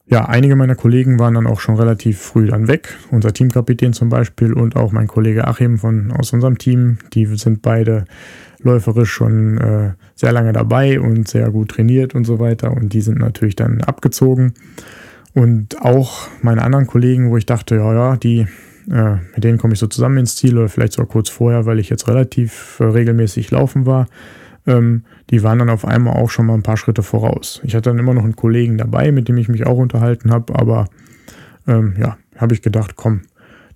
Ja, 0.06 0.26
einige 0.26 0.58
meiner 0.58 0.76
Kollegen 0.76 1.20
waren 1.20 1.36
dann 1.36 1.48
auch 1.48 1.62
schon 1.62 1.76
relativ 1.76 2.20
früh 2.20 2.48
dann 2.48 2.68
weg. 2.68 2.98
Unser 3.12 3.32
Teamkapitän 3.32 3.94
zum 3.94 4.10
Beispiel 4.10 4.52
und 4.52 4.76
auch 4.76 4.92
mein 4.92 5.08
Kollege 5.08 5.48
Achim 5.48 5.78
von, 5.78 6.12
aus 6.12 6.34
unserem 6.34 6.58
Team. 6.58 6.98
Die 7.14 7.26
sind 7.38 7.62
beide 7.62 8.04
läuferisch 8.64 9.12
schon 9.12 9.58
äh, 9.58 9.94
sehr 10.16 10.32
lange 10.32 10.54
dabei 10.54 11.00
und 11.00 11.28
sehr 11.28 11.50
gut 11.52 11.70
trainiert 11.70 12.16
und 12.16 12.26
so 12.26 12.40
weiter. 12.40 12.72
Und 12.72 12.94
die 12.94 13.02
sind 13.02 13.20
natürlich 13.20 13.56
dann 13.56 13.82
abgezogen. 13.82 14.54
Und 15.34 15.82
auch 15.82 16.28
meine 16.42 16.62
anderen 16.64 16.88
Kollegen, 16.88 17.30
wo 17.30 17.38
ich 17.38 17.46
dachte, 17.46 17.76
ja, 17.76 17.94
ja, 17.94 18.18
die 18.18 18.48
Äh, 18.90 19.18
mit 19.36 19.44
denen 19.44 19.60
komme 19.60 19.74
ich 19.74 19.80
so 19.80 19.86
zusammen 19.86 20.18
ins 20.18 20.36
Ziel 20.36 20.58
oder 20.58 20.68
vielleicht 20.68 20.94
sogar 20.94 21.08
kurz 21.08 21.30
vorher, 21.30 21.68
weil 21.68 21.78
ich 21.78 21.90
jetzt 21.90 22.08
relativ 22.08 22.80
äh, 22.80 22.86
regelmäßig 22.86 23.52
laufen 23.52 23.86
war. 23.86 24.08
Ähm, 24.66 25.04
die 25.30 25.44
waren 25.44 25.60
dann 25.60 25.70
auf 25.70 25.86
einmal 25.86 26.16
auch 26.16 26.32
schon 26.32 26.48
mal 26.48 26.56
ein 26.56 26.64
paar 26.64 26.78
Schritte 26.78 27.04
voraus. 27.04 27.62
Ich 27.64 27.76
hatte 27.76 27.92
dann 27.92 28.00
immer 28.00 28.16
noch 28.16 28.24
einen 28.24 28.36
Kollegen 28.36 28.80
dabei, 28.80 29.12
mit 29.12 29.28
dem 29.28 29.38
ich 29.38 29.50
mich 29.50 29.68
auch 29.68 29.78
unterhalten 29.78 30.32
habe, 30.32 30.56
aber 30.56 30.88
ähm, 31.68 31.94
ja, 32.00 32.18
habe 32.36 32.56
ich 32.56 32.64
gedacht, 32.64 32.96
komm, 32.96 33.22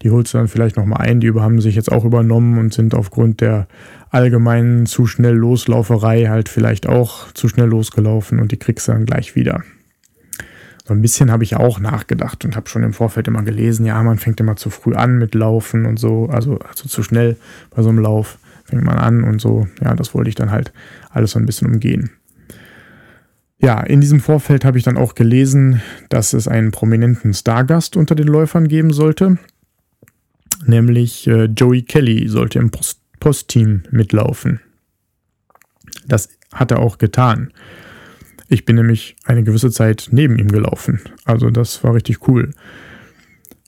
die 0.06 0.12
holst 0.12 0.36
du 0.36 0.38
dann 0.38 0.48
vielleicht 0.48 0.78
nochmal 0.78 1.02
ein. 1.02 1.20
Die 1.20 1.34
haben 1.34 1.60
sich 1.60 1.74
jetzt 1.74 1.92
auch 1.92 2.06
übernommen 2.06 2.60
und 2.60 2.72
sind 2.76 2.94
aufgrund 2.94 3.42
der 3.42 3.68
allgemeinen 4.12 4.86
zu 4.86 5.08
schnell 5.08 5.34
Loslauferei 5.34 6.28
halt 6.28 6.48
vielleicht 6.48 6.86
auch 6.86 7.32
zu 7.32 7.48
schnell 7.48 7.66
losgelaufen 7.66 8.40
und 8.40 8.52
die 8.52 8.58
kriegst 8.58 8.88
du 8.88 8.92
dann 8.92 9.08
gleich 9.08 9.36
wieder. 9.36 9.64
So 10.86 10.94
ein 10.94 11.02
bisschen 11.02 11.32
habe 11.32 11.44
ich 11.44 11.56
auch 11.56 11.80
nachgedacht 11.80 12.46
und 12.46 12.56
habe 12.56 12.70
schon 12.70 12.84
im 12.84 12.94
Vorfeld 12.94 13.28
immer 13.28 13.42
gelesen, 13.42 13.88
ja, 13.88 14.04
man 14.04 14.20
fängt 14.20 14.40
immer 14.40 14.56
zu 14.58 14.70
früh 14.70 14.94
an 14.94 15.18
mit 15.18 15.34
Laufen 15.34 15.88
und 15.88 15.98
so, 15.98 16.28
also, 16.28 16.60
also 16.60 16.88
zu 16.88 17.02
schnell 17.02 17.36
bei 17.72 17.82
so 17.82 17.90
einem 17.90 17.98
Lauf 17.98 18.38
fängt 18.64 18.84
man 18.84 19.00
an 19.00 19.24
und 19.24 19.42
so. 19.42 19.68
Ja, 19.84 19.96
das 19.96 20.14
wollte 20.14 20.30
ich 20.30 20.36
dann 20.36 20.52
halt 20.52 20.72
alles 21.10 21.32
so 21.32 21.40
ein 21.40 21.48
bisschen 21.48 21.68
umgehen. 21.68 22.12
Ja, 23.58 23.82
in 23.82 24.02
diesem 24.02 24.20
Vorfeld 24.20 24.66
habe 24.66 24.78
ich 24.78 24.84
dann 24.84 24.98
auch 24.98 25.16
gelesen, 25.16 25.82
dass 26.10 26.34
es 26.34 26.48
einen 26.48 26.70
prominenten 26.70 27.34
Stargast 27.34 27.98
unter 27.98 28.14
den 28.14 28.28
Läufern 28.28 28.68
geben 28.68 28.94
sollte. 28.94 29.40
Nämlich 30.66 31.28
äh, 31.28 31.46
Joey 31.46 31.84
Kelly 31.84 32.28
sollte 32.28 32.60
im 32.60 32.72
Post 32.72 33.02
Postteam 33.20 33.84
mitlaufen. 33.92 34.60
Das 36.06 36.30
hat 36.54 36.72
er 36.72 36.80
auch 36.80 36.98
getan. 36.98 37.52
Ich 38.50 38.66
bin 38.66 38.76
nämlich 38.76 39.16
eine 39.26 39.44
gewisse 39.44 39.72
Zeit 39.72 40.10
neben 40.12 40.38
ihm 40.38 40.52
gelaufen. 40.52 41.02
Also 41.24 41.50
das 41.50 41.84
war 41.84 41.96
richtig 41.96 42.28
cool. 42.28 42.52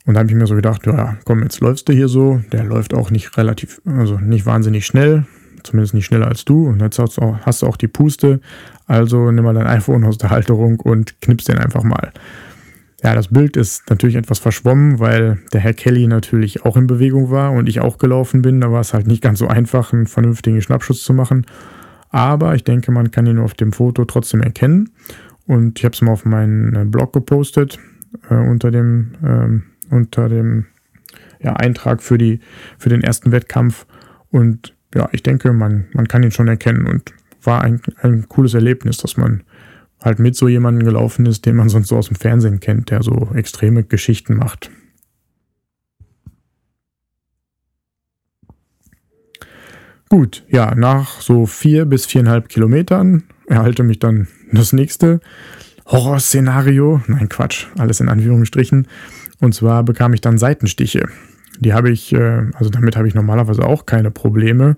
Und 0.05 0.13
da 0.13 0.19
habe 0.19 0.29
ich 0.29 0.35
mir 0.35 0.47
so 0.47 0.55
gedacht, 0.55 0.85
ja, 0.85 1.17
komm, 1.25 1.41
jetzt 1.43 1.59
läufst 1.59 1.89
du 1.89 1.93
hier 1.93 2.07
so. 2.07 2.41
Der 2.51 2.63
läuft 2.63 2.93
auch 2.93 3.09
nicht 3.09 3.37
relativ, 3.37 3.81
also 3.85 4.19
nicht 4.19 4.45
wahnsinnig 4.45 4.85
schnell, 4.85 5.25
zumindest 5.63 5.93
nicht 5.95 6.05
schneller 6.05 6.27
als 6.27 6.45
du. 6.45 6.67
Und 6.67 6.79
jetzt 6.79 6.99
hast 6.99 7.17
du 7.17 7.23
auch, 7.23 7.39
hast 7.41 7.61
du 7.61 7.67
auch 7.67 7.77
die 7.77 7.87
Puste. 7.87 8.39
Also 8.85 9.31
nimm 9.31 9.43
mal 9.43 9.53
dein 9.53 9.67
iPhone 9.67 10.05
aus 10.05 10.17
der 10.17 10.29
Halterung 10.29 10.79
und 10.79 11.19
knippst 11.21 11.49
den 11.49 11.57
einfach 11.57 11.83
mal. 11.83 12.11
Ja, 13.03 13.13
das 13.13 13.27
Bild 13.27 13.55
ist 13.57 13.89
natürlich 13.89 14.15
etwas 14.15 14.39
verschwommen, 14.39 14.99
weil 14.99 15.37
der 15.53 15.61
Herr 15.61 15.73
Kelly 15.73 16.07
natürlich 16.07 16.65
auch 16.65 16.75
in 16.77 16.87
Bewegung 16.87 17.29
war 17.29 17.51
und 17.51 17.69
ich 17.69 17.79
auch 17.79 17.99
gelaufen 17.99 18.41
bin. 18.41 18.59
Da 18.59 18.71
war 18.71 18.81
es 18.81 18.93
halt 18.93 19.05
nicht 19.05 19.21
ganz 19.21 19.39
so 19.39 19.47
einfach, 19.47 19.93
einen 19.93 20.07
vernünftigen 20.07 20.61
Schnappschuss 20.61 21.03
zu 21.03 21.13
machen. 21.13 21.45
Aber 22.09 22.55
ich 22.55 22.63
denke, 22.63 22.91
man 22.91 23.11
kann 23.11 23.27
ihn 23.27 23.37
auf 23.37 23.53
dem 23.53 23.71
Foto 23.71 24.05
trotzdem 24.05 24.41
erkennen. 24.41 24.89
Und 25.45 25.77
ich 25.77 25.85
habe 25.85 25.93
es 25.93 26.01
mal 26.01 26.11
auf 26.11 26.25
meinen 26.25 26.75
äh, 26.75 26.85
Blog 26.85 27.13
gepostet, 27.13 27.79
äh, 28.29 28.35
unter 28.35 28.71
dem, 28.71 29.11
äh, 29.23 29.93
unter 29.93 30.27
dem 30.27 30.65
ja, 31.39 31.53
Eintrag 31.53 32.01
für, 32.01 32.17
die, 32.17 32.39
für 32.79 32.89
den 32.89 33.03
ersten 33.03 33.31
Wettkampf. 33.31 33.85
Und 34.31 34.75
ja, 34.95 35.07
ich 35.11 35.21
denke, 35.21 35.53
man, 35.53 35.85
man 35.93 36.07
kann 36.07 36.23
ihn 36.23 36.31
schon 36.31 36.47
erkennen 36.47 36.87
und 36.87 37.13
war 37.43 37.61
ein, 37.61 37.81
ein 38.01 38.27
cooles 38.27 38.55
Erlebnis, 38.55 38.97
dass 38.97 39.17
man 39.17 39.43
halt 40.01 40.19
mit 40.19 40.35
so 40.35 40.47
jemandem 40.47 40.85
gelaufen 40.85 41.25
ist, 41.25 41.45
den 41.45 41.55
man 41.55 41.69
sonst 41.69 41.87
so 41.87 41.97
aus 41.97 42.07
dem 42.07 42.15
Fernsehen 42.15 42.59
kennt, 42.59 42.91
der 42.91 43.03
so 43.03 43.29
extreme 43.33 43.83
Geschichten 43.83 44.35
macht. 44.35 44.69
Gut, 50.09 50.45
ja, 50.47 50.73
nach 50.73 51.19
so 51.19 51.45
vier 51.45 51.85
bis 51.85 52.05
viereinhalb 52.05 52.47
Kilometern 52.47 53.23
erhalte 53.45 53.83
mich 53.83 53.99
dann 53.99 54.27
das 54.51 54.71
nächste 54.71 55.19
Horrorszenario. 55.85 57.01
Nein, 57.07 57.27
Quatsch, 57.27 57.67
alles 57.77 57.99
in 57.99 58.07
Anführungsstrichen. 58.07 58.87
Und 59.41 59.53
zwar 59.53 59.83
bekam 59.83 60.13
ich 60.13 60.21
dann 60.21 60.37
Seitenstiche. 60.37 61.09
Die 61.59 61.73
habe 61.73 61.89
ich, 61.91 62.13
äh, 62.13 62.45
also 62.53 62.69
damit 62.69 62.95
habe 62.95 63.07
ich 63.07 63.15
normalerweise 63.15 63.65
auch 63.65 63.85
keine 63.85 64.11
Probleme 64.11 64.77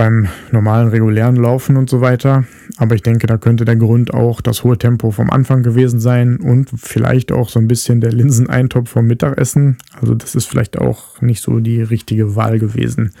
beim 0.00 0.28
normalen 0.50 0.88
regulären 0.88 1.36
Laufen 1.36 1.76
und 1.76 1.90
so 1.90 2.00
weiter. 2.00 2.44
Aber 2.78 2.94
ich 2.94 3.02
denke, 3.02 3.26
da 3.26 3.36
könnte 3.36 3.66
der 3.66 3.76
Grund 3.76 4.14
auch 4.14 4.40
das 4.40 4.64
hohe 4.64 4.78
Tempo 4.78 5.10
vom 5.10 5.28
Anfang 5.28 5.62
gewesen 5.62 6.00
sein 6.00 6.38
und 6.38 6.70
vielleicht 6.74 7.32
auch 7.32 7.50
so 7.50 7.60
ein 7.60 7.68
bisschen 7.68 8.00
der 8.00 8.10
Linseneintopf 8.10 8.88
vom 8.88 9.06
Mittagessen. 9.06 9.76
Also 10.00 10.14
das 10.14 10.34
ist 10.34 10.46
vielleicht 10.46 10.78
auch 10.78 11.20
nicht 11.20 11.42
so 11.42 11.60
die 11.60 11.82
richtige 11.82 12.34
Wahl 12.34 12.58
gewesen 12.58 13.12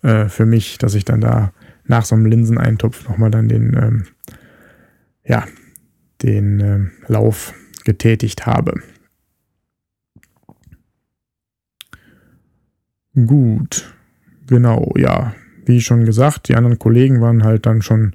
äh, 0.00 0.30
für 0.30 0.46
mich, 0.46 0.78
dass 0.78 0.94
ich 0.94 1.04
dann 1.04 1.20
da 1.20 1.52
nach 1.84 2.06
so 2.06 2.14
einem 2.14 2.24
Linseneintopf 2.24 3.06
nochmal 3.06 3.30
dann 3.30 3.48
den, 3.48 3.76
ähm, 3.76 4.04
ja, 5.22 5.44
den 6.22 6.60
ähm, 6.60 6.90
Lauf 7.08 7.52
getätigt 7.84 8.46
habe. 8.46 8.80
Gut, 13.14 13.94
genau, 14.46 14.94
ja 14.96 15.34
wie 15.66 15.80
schon 15.80 16.04
gesagt, 16.04 16.48
die 16.48 16.56
anderen 16.56 16.78
Kollegen 16.78 17.20
waren 17.20 17.44
halt 17.44 17.66
dann 17.66 17.82
schon 17.82 18.12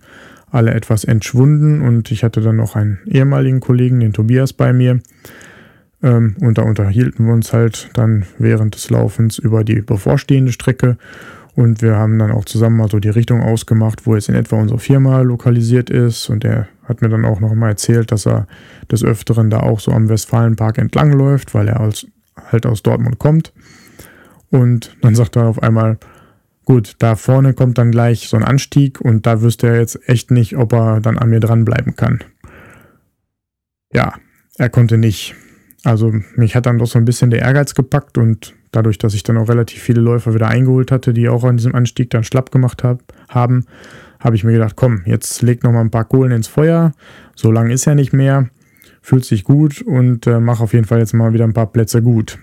alle 0.49 0.73
etwas 0.73 1.03
entschwunden 1.03 1.81
und 1.81 2.11
ich 2.11 2.23
hatte 2.23 2.41
dann 2.41 2.57
noch 2.57 2.75
einen 2.75 2.99
ehemaligen 3.05 3.59
Kollegen, 3.61 3.99
den 3.99 4.13
Tobias, 4.13 4.51
bei 4.53 4.73
mir. 4.73 4.99
Ähm, 6.03 6.35
und 6.41 6.57
da 6.57 6.63
unterhielten 6.63 7.25
wir 7.25 7.33
uns 7.33 7.53
halt 7.53 7.89
dann 7.93 8.25
während 8.37 8.75
des 8.75 8.89
Laufens 8.89 9.37
über 9.37 9.63
die 9.63 9.81
bevorstehende 9.81 10.51
Strecke 10.51 10.97
und 11.55 11.81
wir 11.81 11.95
haben 11.97 12.17
dann 12.17 12.31
auch 12.31 12.45
zusammen 12.45 12.77
mal 12.77 12.89
so 12.89 12.99
die 12.99 13.09
Richtung 13.09 13.41
ausgemacht, 13.41 14.05
wo 14.05 14.15
jetzt 14.15 14.29
in 14.29 14.35
etwa 14.35 14.55
unsere 14.55 14.79
Firma 14.79 15.21
lokalisiert 15.21 15.89
ist. 15.89 16.29
Und 16.29 16.45
er 16.45 16.67
hat 16.85 17.01
mir 17.01 17.09
dann 17.09 17.25
auch 17.25 17.39
noch 17.39 17.53
mal 17.53 17.69
erzählt, 17.69 18.11
dass 18.11 18.25
er 18.25 18.47
des 18.89 19.03
Öfteren 19.03 19.49
da 19.49 19.59
auch 19.59 19.79
so 19.79 19.91
am 19.91 20.07
Westfalenpark 20.07 20.77
entlang 20.77 21.11
läuft, 21.11 21.53
weil 21.53 21.67
er 21.67 21.79
als, 21.81 22.07
halt 22.51 22.65
aus 22.65 22.83
Dortmund 22.83 23.19
kommt. 23.19 23.51
Und 24.49 24.95
dann 25.01 25.15
sagt 25.15 25.35
er 25.35 25.47
auf 25.47 25.61
einmal, 25.61 25.97
Gut, 26.71 26.95
da 26.99 27.17
vorne 27.17 27.53
kommt 27.53 27.77
dann 27.77 27.91
gleich 27.91 28.29
so 28.29 28.37
ein 28.37 28.45
Anstieg 28.45 29.01
und 29.01 29.25
da 29.25 29.41
wüsste 29.41 29.67
er 29.67 29.79
jetzt 29.79 30.07
echt 30.07 30.31
nicht, 30.31 30.55
ob 30.55 30.71
er 30.71 31.01
dann 31.01 31.17
an 31.17 31.29
mir 31.29 31.41
dranbleiben 31.41 31.97
kann. 31.97 32.23
Ja, 33.91 34.13
er 34.57 34.69
konnte 34.69 34.97
nicht. 34.97 35.35
Also 35.83 36.13
mich 36.37 36.55
hat 36.55 36.67
dann 36.67 36.77
doch 36.77 36.87
so 36.87 36.97
ein 36.97 37.03
bisschen 37.03 37.29
der 37.29 37.41
Ehrgeiz 37.41 37.75
gepackt 37.75 38.17
und 38.17 38.53
dadurch, 38.71 38.97
dass 38.97 39.13
ich 39.13 39.23
dann 39.23 39.35
auch 39.35 39.49
relativ 39.49 39.81
viele 39.81 39.99
Läufer 39.99 40.33
wieder 40.33 40.47
eingeholt 40.47 40.93
hatte, 40.93 41.11
die 41.11 41.27
auch 41.27 41.43
an 41.43 41.57
diesem 41.57 41.75
Anstieg 41.75 42.09
dann 42.09 42.23
schlapp 42.23 42.51
gemacht 42.51 42.85
hab, 42.85 43.01
haben, 43.27 43.65
habe 44.21 44.37
ich 44.37 44.45
mir 44.45 44.53
gedacht, 44.53 44.77
komm, 44.77 45.01
jetzt 45.05 45.41
leg 45.41 45.65
noch 45.65 45.73
mal 45.73 45.81
ein 45.81 45.91
paar 45.91 46.05
Kohlen 46.05 46.31
ins 46.31 46.47
Feuer. 46.47 46.93
So 47.35 47.51
lang 47.51 47.69
ist 47.69 47.83
ja 47.83 47.95
nicht 47.95 48.13
mehr. 48.13 48.47
Fühlt 49.01 49.25
sich 49.25 49.43
gut 49.43 49.81
und 49.81 50.25
äh, 50.25 50.39
mach 50.39 50.61
auf 50.61 50.71
jeden 50.71 50.85
Fall 50.85 50.99
jetzt 50.99 51.13
mal 51.13 51.33
wieder 51.33 51.43
ein 51.43 51.53
paar 51.53 51.69
Plätze 51.69 52.01
gut. 52.01 52.39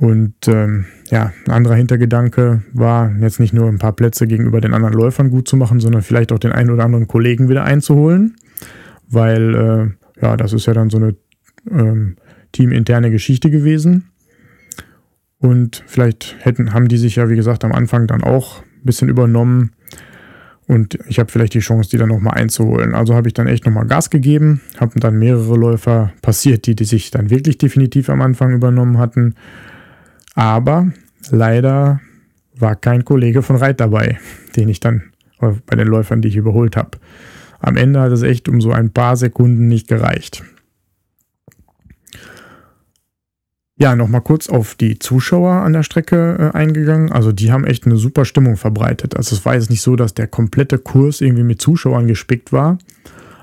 Und 0.00 0.48
ähm, 0.48 0.86
ja, 1.10 1.30
ein 1.46 1.52
anderer 1.52 1.74
Hintergedanke 1.74 2.62
war, 2.72 3.14
jetzt 3.20 3.38
nicht 3.38 3.52
nur 3.52 3.68
ein 3.68 3.78
paar 3.78 3.92
Plätze 3.92 4.26
gegenüber 4.26 4.62
den 4.62 4.72
anderen 4.72 4.94
Läufern 4.94 5.28
gut 5.28 5.46
zu 5.46 5.58
machen, 5.58 5.78
sondern 5.78 6.00
vielleicht 6.00 6.32
auch 6.32 6.38
den 6.38 6.52
einen 6.52 6.70
oder 6.70 6.84
anderen 6.84 7.06
Kollegen 7.06 7.50
wieder 7.50 7.64
einzuholen. 7.64 8.36
Weil, 9.10 9.54
äh, 9.54 10.22
ja, 10.22 10.38
das 10.38 10.54
ist 10.54 10.64
ja 10.64 10.72
dann 10.72 10.88
so 10.88 10.96
eine 10.96 11.16
ähm, 11.70 12.16
teaminterne 12.52 13.10
Geschichte 13.10 13.50
gewesen. 13.50 14.08
Und 15.36 15.84
vielleicht 15.86 16.34
hätten, 16.40 16.72
haben 16.72 16.88
die 16.88 16.96
sich 16.96 17.16
ja, 17.16 17.28
wie 17.28 17.36
gesagt, 17.36 17.62
am 17.62 17.72
Anfang 17.72 18.06
dann 18.06 18.24
auch 18.24 18.62
ein 18.62 18.84
bisschen 18.84 19.10
übernommen. 19.10 19.72
Und 20.66 20.98
ich 21.08 21.18
habe 21.18 21.30
vielleicht 21.30 21.52
die 21.52 21.60
Chance, 21.60 21.90
die 21.90 21.98
dann 21.98 22.08
nochmal 22.08 22.38
einzuholen. 22.38 22.94
Also 22.94 23.14
habe 23.14 23.28
ich 23.28 23.34
dann 23.34 23.48
echt 23.48 23.66
nochmal 23.66 23.86
Gas 23.86 24.08
gegeben, 24.08 24.62
habe 24.78 24.98
dann 24.98 25.18
mehrere 25.18 25.56
Läufer 25.56 26.14
passiert, 26.22 26.66
die, 26.66 26.74
die 26.74 26.84
sich 26.84 27.10
dann 27.10 27.28
wirklich 27.28 27.58
definitiv 27.58 28.08
am 28.08 28.22
Anfang 28.22 28.54
übernommen 28.54 28.96
hatten. 28.96 29.34
Aber 30.34 30.92
leider 31.30 32.00
war 32.54 32.76
kein 32.76 33.04
Kollege 33.04 33.42
von 33.42 33.56
Reit 33.56 33.80
dabei, 33.80 34.18
den 34.56 34.68
ich 34.68 34.80
dann 34.80 35.12
bei 35.38 35.76
den 35.76 35.88
Läufern, 35.88 36.20
die 36.20 36.28
ich 36.28 36.36
überholt 36.36 36.76
habe. 36.76 36.98
Am 37.60 37.76
Ende 37.76 38.00
hat 38.00 38.12
es 38.12 38.22
echt 38.22 38.48
um 38.48 38.60
so 38.60 38.72
ein 38.72 38.92
paar 38.92 39.16
Sekunden 39.16 39.68
nicht 39.68 39.88
gereicht. 39.88 40.42
Ja, 43.80 43.96
nochmal 43.96 44.20
kurz 44.20 44.50
auf 44.50 44.74
die 44.74 44.98
Zuschauer 44.98 45.52
an 45.52 45.72
der 45.72 45.82
Strecke 45.82 46.52
äh, 46.52 46.56
eingegangen. 46.56 47.10
Also 47.10 47.32
die 47.32 47.50
haben 47.50 47.64
echt 47.64 47.86
eine 47.86 47.96
super 47.96 48.26
Stimmung 48.26 48.58
verbreitet. 48.58 49.16
Also 49.16 49.34
es 49.34 49.46
war 49.46 49.54
jetzt 49.54 49.70
nicht 49.70 49.80
so, 49.80 49.96
dass 49.96 50.12
der 50.12 50.26
komplette 50.26 50.76
Kurs 50.76 51.22
irgendwie 51.22 51.44
mit 51.44 51.62
Zuschauern 51.62 52.06
gespickt 52.06 52.52
war. 52.52 52.76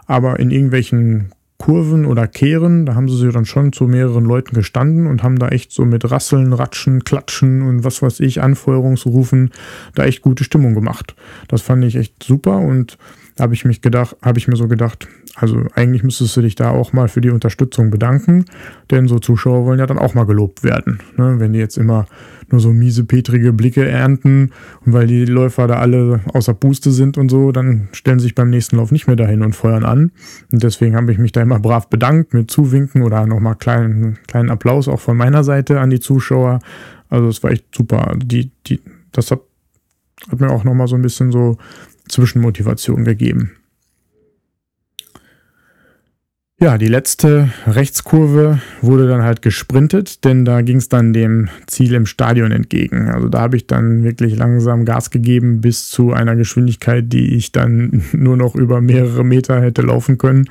Aber 0.05 0.39
in 0.39 0.51
irgendwelchen 0.51 1.31
Kurven 1.57 2.05
oder 2.05 2.27
Kehren, 2.27 2.85
da 2.85 2.93
haben 2.93 3.09
sie 3.09 3.31
dann 3.31 3.45
schon 3.45 3.73
zu 3.73 3.85
mehreren 3.85 4.25
Leuten 4.25 4.55
gestanden 4.55 5.07
und 5.07 5.23
haben 5.23 5.39
da 5.39 5.49
echt 5.49 5.71
so 5.71 5.85
mit 5.85 6.09
Rasseln, 6.09 6.53
Ratschen, 6.53 7.03
Klatschen 7.03 7.63
und 7.63 7.83
was 7.83 8.01
weiß 8.01 8.19
ich, 8.19 8.41
Anfeuerungsrufen 8.41 9.51
da 9.95 10.05
echt 10.05 10.21
gute 10.21 10.43
Stimmung 10.43 10.75
gemacht. 10.75 11.15
Das 11.47 11.63
fand 11.63 11.83
ich 11.83 11.95
echt 11.95 12.21
super 12.21 12.59
und 12.59 12.97
habe 13.39 13.55
ich 13.55 13.65
mich 13.65 13.81
gedacht, 13.81 14.15
habe 14.21 14.37
ich 14.37 14.47
mir 14.47 14.55
so 14.55 14.67
gedacht, 14.67 15.07
Also 15.35 15.65
eigentlich 15.75 16.03
müsstest 16.03 16.35
du 16.37 16.41
dich 16.41 16.55
da 16.55 16.71
auch 16.71 16.93
mal 16.93 17.07
für 17.07 17.21
die 17.21 17.29
Unterstützung 17.29 17.91
bedanken, 17.91 18.45
denn 18.89 19.07
so 19.07 19.19
Zuschauer 19.19 19.65
wollen 19.65 19.79
ja 19.79 19.85
dann 19.85 19.99
auch 19.99 20.13
mal 20.13 20.25
gelobt 20.25 20.63
werden. 20.63 20.99
Ne? 21.15 21.35
Wenn 21.39 21.53
die 21.53 21.59
jetzt 21.59 21.77
immer 21.77 22.07
nur 22.49 22.61
so 22.61 22.71
miese, 22.71 23.03
petrige 23.03 23.53
Blicke 23.53 23.85
ernten 23.85 24.51
und 24.85 24.93
weil 24.93 25.07
die 25.07 25.25
Läufer 25.25 25.67
da 25.67 25.75
alle 25.75 26.21
außer 26.33 26.53
Puste 26.53 26.91
sind 26.91 27.17
und 27.17 27.29
so, 27.29 27.51
dann 27.51 27.89
stellen 27.91 28.19
sie 28.19 28.23
sich 28.23 28.35
beim 28.35 28.49
nächsten 28.49 28.77
Lauf 28.77 28.91
nicht 28.91 29.07
mehr 29.07 29.15
dahin 29.15 29.41
und 29.41 29.55
feuern 29.55 29.83
an. 29.83 30.11
Und 30.51 30.63
deswegen 30.63 30.95
habe 30.95 31.11
ich 31.11 31.17
mich 31.17 31.33
da 31.33 31.41
immer 31.41 31.59
brav 31.59 31.89
bedankt 31.89 32.33
mit 32.33 32.49
Zuwinken 32.49 33.01
oder 33.03 33.25
nochmal 33.25 33.55
kleinen, 33.55 34.17
kleinen 34.27 34.49
Applaus 34.49 34.87
auch 34.87 34.99
von 34.99 35.17
meiner 35.17 35.43
Seite 35.43 35.79
an 35.79 35.89
die 35.89 35.99
Zuschauer. 35.99 36.59
Also 37.09 37.27
es 37.27 37.43
war 37.43 37.51
echt 37.51 37.65
super. 37.75 38.15
Die, 38.17 38.51
die, 38.65 38.81
das 39.11 39.31
hat, 39.31 39.41
hat 40.29 40.39
mir 40.39 40.49
auch 40.49 40.63
nochmal 40.63 40.87
so 40.87 40.95
ein 40.95 41.01
bisschen 41.01 41.31
so 41.31 41.57
Zwischenmotivation 42.07 43.03
gegeben. 43.03 43.51
Ja, 46.59 46.79
die 46.79 46.87
letzte 46.87 47.51
Rechtskurve 47.67 48.59
wurde 48.81 49.07
dann 49.07 49.21
halt 49.21 49.43
gesprintet, 49.43 50.25
denn 50.25 50.43
da 50.43 50.61
ging 50.61 50.77
es 50.77 50.89
dann 50.89 51.13
dem 51.13 51.49
Ziel 51.67 51.93
im 51.93 52.07
Stadion 52.07 52.51
entgegen. 52.51 53.09
Also 53.09 53.29
da 53.29 53.41
habe 53.41 53.57
ich 53.57 53.67
dann 53.67 54.03
wirklich 54.03 54.35
langsam 54.35 54.83
Gas 54.83 55.11
gegeben 55.11 55.61
bis 55.61 55.87
zu 55.87 56.13
einer 56.13 56.35
Geschwindigkeit, 56.35 57.13
die 57.13 57.35
ich 57.35 57.51
dann 57.51 58.03
nur 58.11 58.37
noch 58.37 58.55
über 58.55 58.81
mehrere 58.81 59.23
Meter 59.23 59.61
hätte 59.61 59.83
laufen 59.83 60.17
können. 60.17 60.49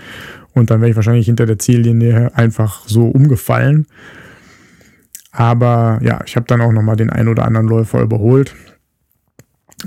Und 0.53 0.71
dann 0.71 0.81
wäre 0.81 0.91
ich 0.91 0.97
wahrscheinlich 0.97 1.27
hinter 1.27 1.45
der 1.45 1.59
Ziellinie 1.59 2.31
einfach 2.37 2.87
so 2.87 3.09
umgefallen. 3.09 3.89
Aber 5.33 5.99
ja, 6.03 6.21
ich 6.25 6.37
habe 6.37 6.47
dann 6.47 6.61
auch 6.61 6.73
nochmal 6.73 6.97
den 6.97 7.11
ein 7.11 7.27
oder 7.27 7.45
anderen 7.45 7.67
Läufer 7.67 8.01
überholt. 8.01 8.55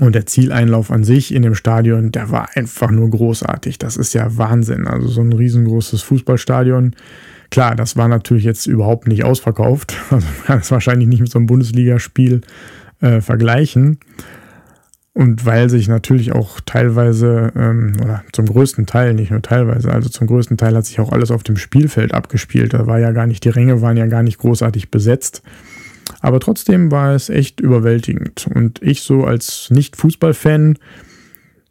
Und 0.00 0.14
der 0.14 0.24
Zieleinlauf 0.24 0.90
an 0.90 1.04
sich 1.04 1.32
in 1.34 1.42
dem 1.42 1.54
Stadion, 1.54 2.10
der 2.10 2.30
war 2.30 2.48
einfach 2.54 2.90
nur 2.90 3.10
großartig. 3.10 3.78
Das 3.78 3.98
ist 3.98 4.14
ja 4.14 4.38
Wahnsinn. 4.38 4.86
Also 4.86 5.08
so 5.08 5.20
ein 5.20 5.32
riesengroßes 5.32 6.00
Fußballstadion. 6.00 6.96
Klar, 7.50 7.76
das 7.76 7.98
war 7.98 8.08
natürlich 8.08 8.44
jetzt 8.44 8.66
überhaupt 8.66 9.06
nicht 9.06 9.24
ausverkauft. 9.24 9.94
Also 10.10 10.26
man 10.26 10.44
kann 10.46 10.58
es 10.60 10.70
wahrscheinlich 10.70 11.06
nicht 11.06 11.20
mit 11.20 11.30
so 11.30 11.38
einem 11.38 11.46
Bundesligaspiel 11.46 12.40
äh, 13.02 13.20
vergleichen. 13.20 13.98
Und 15.12 15.44
weil 15.44 15.68
sich 15.68 15.86
natürlich 15.86 16.32
auch 16.32 16.60
teilweise, 16.64 17.52
ähm, 17.54 17.92
oder 18.02 18.24
zum 18.32 18.46
größten 18.46 18.86
Teil, 18.86 19.12
nicht 19.12 19.30
nur 19.30 19.42
teilweise, 19.42 19.92
also 19.92 20.08
zum 20.08 20.28
größten 20.28 20.56
Teil 20.56 20.74
hat 20.76 20.86
sich 20.86 20.98
auch 20.98 21.12
alles 21.12 21.30
auf 21.30 21.42
dem 21.42 21.56
Spielfeld 21.56 22.14
abgespielt. 22.14 22.72
Da 22.72 22.86
war 22.86 23.00
ja 23.00 23.12
gar 23.12 23.26
nicht, 23.26 23.44
die 23.44 23.50
Ränge 23.50 23.82
waren 23.82 23.98
ja 23.98 24.06
gar 24.06 24.22
nicht 24.22 24.38
großartig 24.38 24.90
besetzt. 24.90 25.42
Aber 26.20 26.40
trotzdem 26.40 26.90
war 26.90 27.14
es 27.14 27.28
echt 27.28 27.60
überwältigend. 27.60 28.46
Und 28.54 28.82
ich 28.82 29.02
so 29.02 29.24
als 29.24 29.70
Nicht-Fußball-Fan 29.70 30.78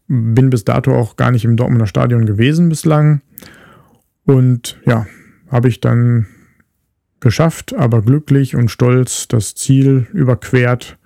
bin 0.08 0.50
bis 0.50 0.66
dato 0.66 0.96
auch 0.96 1.16
gar 1.16 1.32
nicht 1.32 1.46
im 1.46 1.56
Dortmunder 1.56 1.88
Stadion 1.88 2.26
gewesen 2.26 2.70
bislang. 2.70 3.22
Und 4.26 4.80
ja, 4.86 5.08
habe 5.50 5.70
ich 5.70 5.82
dann 5.82 6.28
geschafft, 7.20 7.76
aber 7.76 8.02
glücklich 8.02 8.56
und 8.56 8.70
stolz 8.70 9.28
das 9.28 9.56
Ziel 9.56 10.08
überquert 10.14 10.99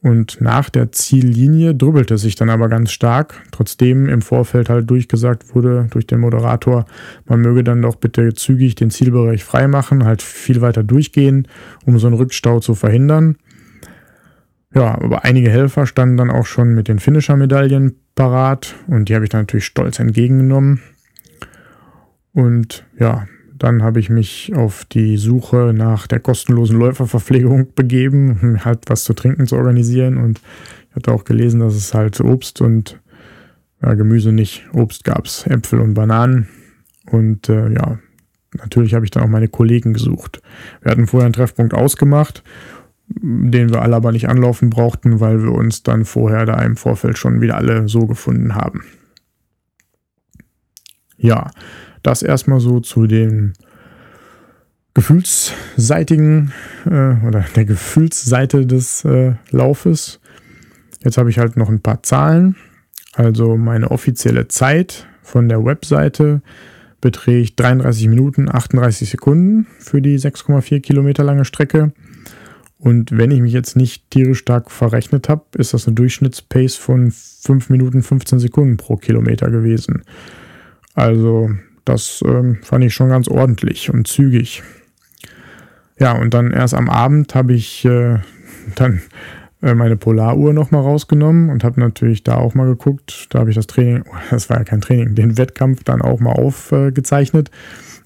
und 0.00 0.40
nach 0.40 0.70
der 0.70 0.92
Ziellinie 0.92 1.74
drübbelte 1.74 2.18
sich 2.18 2.36
dann 2.36 2.50
aber 2.50 2.68
ganz 2.68 2.92
stark, 2.92 3.42
trotzdem 3.50 4.08
im 4.08 4.22
Vorfeld 4.22 4.68
halt 4.68 4.88
durchgesagt 4.88 5.54
wurde 5.54 5.88
durch 5.90 6.06
den 6.06 6.20
Moderator, 6.20 6.86
man 7.26 7.40
möge 7.40 7.64
dann 7.64 7.82
doch 7.82 7.96
bitte 7.96 8.32
zügig 8.32 8.76
den 8.76 8.90
Zielbereich 8.90 9.42
freimachen, 9.42 10.04
halt 10.04 10.22
viel 10.22 10.60
weiter 10.60 10.84
durchgehen, 10.84 11.48
um 11.84 11.98
so 11.98 12.06
einen 12.06 12.16
Rückstau 12.16 12.60
zu 12.60 12.76
verhindern. 12.76 13.36
Ja, 14.72 14.94
aber 14.94 15.24
einige 15.24 15.50
Helfer 15.50 15.86
standen 15.86 16.16
dann 16.16 16.30
auch 16.30 16.46
schon 16.46 16.74
mit 16.74 16.86
den 16.88 17.00
Finisher-Medaillen 17.00 17.96
parat 18.14 18.76
und 18.86 19.08
die 19.08 19.14
habe 19.14 19.24
ich 19.24 19.30
dann 19.30 19.42
natürlich 19.42 19.64
stolz 19.64 19.98
entgegengenommen. 19.98 20.80
Und 22.32 22.84
ja, 22.98 23.26
dann 23.58 23.82
habe 23.82 24.00
ich 24.00 24.10
mich 24.10 24.52
auf 24.54 24.84
die 24.84 25.16
Suche 25.16 25.72
nach 25.74 26.06
der 26.06 26.20
kostenlosen 26.20 26.78
Läuferverpflegung 26.78 27.68
begeben, 27.74 28.38
um 28.42 28.64
halt 28.64 28.80
was 28.86 29.04
zu 29.04 29.14
trinken 29.14 29.46
zu 29.46 29.56
organisieren. 29.56 30.16
Und 30.16 30.40
ich 30.90 30.96
hatte 30.96 31.12
auch 31.12 31.24
gelesen, 31.24 31.60
dass 31.60 31.74
es 31.74 31.94
halt 31.94 32.20
Obst 32.20 32.60
und 32.60 33.00
ja, 33.82 33.94
Gemüse 33.94 34.32
nicht. 34.32 34.66
Obst 34.72 35.04
gab 35.04 35.26
es, 35.26 35.46
Äpfel 35.46 35.80
und 35.80 35.94
Bananen. 35.94 36.48
Und 37.10 37.48
äh, 37.48 37.72
ja, 37.72 37.98
natürlich 38.54 38.94
habe 38.94 39.04
ich 39.04 39.10
dann 39.10 39.22
auch 39.22 39.28
meine 39.28 39.48
Kollegen 39.48 39.92
gesucht. 39.92 40.42
Wir 40.82 40.92
hatten 40.92 41.06
vorher 41.06 41.26
einen 41.26 41.32
Treffpunkt 41.32 41.74
ausgemacht, 41.74 42.42
den 43.08 43.70
wir 43.70 43.82
alle 43.82 43.96
aber 43.96 44.12
nicht 44.12 44.28
anlaufen 44.28 44.70
brauchten, 44.70 45.20
weil 45.20 45.42
wir 45.42 45.52
uns 45.52 45.82
dann 45.82 46.04
vorher 46.04 46.44
da 46.46 46.62
im 46.62 46.76
Vorfeld 46.76 47.18
schon 47.18 47.40
wieder 47.40 47.56
alle 47.56 47.88
so 47.88 48.06
gefunden 48.06 48.54
haben. 48.54 48.84
Ja, 51.16 51.50
das 52.02 52.22
erstmal 52.22 52.60
so 52.60 52.80
zu 52.80 53.06
dem 53.06 53.52
gefühlsseitigen 54.94 56.52
äh, 56.86 57.26
oder 57.26 57.44
der 57.54 57.64
Gefühlsseite 57.64 58.66
des 58.66 59.04
äh, 59.04 59.34
Laufes. 59.50 60.20
Jetzt 61.04 61.18
habe 61.18 61.30
ich 61.30 61.38
halt 61.38 61.56
noch 61.56 61.68
ein 61.68 61.80
paar 61.80 62.02
Zahlen. 62.02 62.56
Also 63.14 63.56
meine 63.56 63.90
offizielle 63.90 64.48
Zeit 64.48 65.06
von 65.22 65.48
der 65.48 65.64
Webseite 65.64 66.42
beträgt 67.00 67.60
33 67.60 68.08
Minuten 68.08 68.48
38 68.48 69.08
Sekunden 69.08 69.66
für 69.78 70.02
die 70.02 70.18
6,4 70.18 70.80
Kilometer 70.80 71.22
lange 71.22 71.44
Strecke. 71.44 71.92
Und 72.78 73.16
wenn 73.16 73.30
ich 73.30 73.40
mich 73.40 73.52
jetzt 73.52 73.76
nicht 73.76 74.10
tierisch 74.10 74.38
stark 74.38 74.70
verrechnet 74.70 75.28
habe, 75.28 75.44
ist 75.56 75.74
das 75.74 75.86
eine 75.86 75.94
Durchschnittspace 75.94 76.76
von 76.76 77.12
5 77.12 77.70
Minuten 77.70 78.02
15 78.02 78.38
Sekunden 78.38 78.76
pro 78.76 78.96
Kilometer 78.96 79.50
gewesen. 79.50 80.02
Also 80.94 81.50
das 81.88 82.22
ähm, 82.26 82.58
fand 82.62 82.84
ich 82.84 82.94
schon 82.94 83.08
ganz 83.08 83.28
ordentlich 83.28 83.90
und 83.90 84.06
zügig. 84.06 84.62
Ja, 85.98 86.12
und 86.12 86.34
dann 86.34 86.52
erst 86.52 86.74
am 86.74 86.88
Abend 86.88 87.34
habe 87.34 87.54
ich 87.54 87.84
äh, 87.84 88.18
dann 88.76 89.02
äh, 89.62 89.74
meine 89.74 89.96
Polaruhr 89.96 90.52
nochmal 90.52 90.82
rausgenommen 90.82 91.50
und 91.50 91.64
habe 91.64 91.80
natürlich 91.80 92.22
da 92.22 92.36
auch 92.36 92.54
mal 92.54 92.66
geguckt. 92.66 93.26
Da 93.30 93.40
habe 93.40 93.50
ich 93.50 93.56
das 93.56 93.66
Training, 93.66 94.04
das 94.30 94.50
war 94.50 94.58
ja 94.58 94.64
kein 94.64 94.80
Training, 94.80 95.14
den 95.14 95.38
Wettkampf 95.38 95.84
dann 95.84 96.02
auch 96.02 96.20
mal 96.20 96.32
aufgezeichnet 96.32 97.50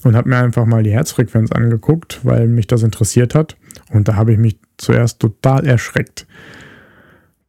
äh, 0.03 0.07
und 0.07 0.15
habe 0.15 0.29
mir 0.29 0.37
einfach 0.37 0.65
mal 0.65 0.83
die 0.83 0.91
Herzfrequenz 0.91 1.51
angeguckt, 1.51 2.21
weil 2.23 2.47
mich 2.47 2.67
das 2.67 2.83
interessiert 2.83 3.35
hat. 3.35 3.57
Und 3.91 4.07
da 4.07 4.15
habe 4.15 4.33
ich 4.33 4.39
mich 4.39 4.57
zuerst 4.77 5.19
total 5.19 5.65
erschreckt. 5.65 6.25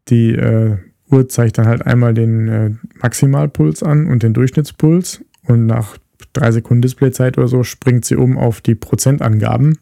Die 0.09 0.35
äh, 0.35 0.77
Uhr 1.11 1.29
zeigt 1.29 1.59
dann 1.59 1.66
halt 1.66 1.87
einmal 1.87 2.12
den 2.12 2.49
äh, 2.49 2.70
Maximalpuls 3.01 3.83
an 3.83 4.07
und 4.07 4.23
den 4.23 4.35
Durchschnittspuls. 4.35 5.25
Und 5.47 5.66
nach 5.66 5.97
drei 6.32 6.50
Sekunden 6.52 6.82
Displayzeit 6.82 7.38
oder 7.38 7.48
so 7.48 7.62
springt 7.62 8.04
sie 8.04 8.16
um 8.16 8.38
auf 8.38 8.60
die 8.60 8.74
Prozentangaben. 8.74 9.78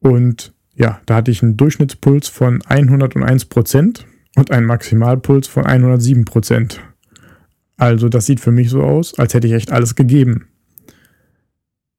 Und 0.00 0.52
ja, 0.74 1.00
da 1.06 1.16
hatte 1.16 1.30
ich 1.30 1.42
einen 1.42 1.56
Durchschnittspuls 1.56 2.28
von 2.28 2.62
101 2.62 3.46
Prozent 3.46 4.06
und 4.36 4.50
einen 4.50 4.66
Maximalpuls 4.66 5.48
von 5.48 5.66
107 5.66 6.24
Prozent. 6.24 6.80
Also 7.76 8.08
das 8.08 8.26
sieht 8.26 8.40
für 8.40 8.52
mich 8.52 8.70
so 8.70 8.82
aus, 8.82 9.18
als 9.18 9.34
hätte 9.34 9.46
ich 9.46 9.54
echt 9.54 9.72
alles 9.72 9.94
gegeben. 9.94 10.46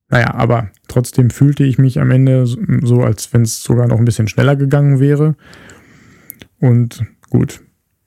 Naja, 0.10 0.34
aber 0.34 0.70
trotzdem 0.88 1.30
fühlte 1.30 1.64
ich 1.64 1.78
mich 1.78 2.00
am 2.00 2.12
Ende 2.12 2.46
so, 2.46 3.02
als 3.02 3.34
wenn 3.34 3.44
es 3.44 3.64
sogar 3.64 3.88
noch 3.88 3.98
ein 3.98 4.06
bisschen 4.06 4.28
schneller 4.28 4.56
gegangen 4.56 5.00
wäre. 5.00 5.36
Und 6.60 7.06
gut, 7.30 7.62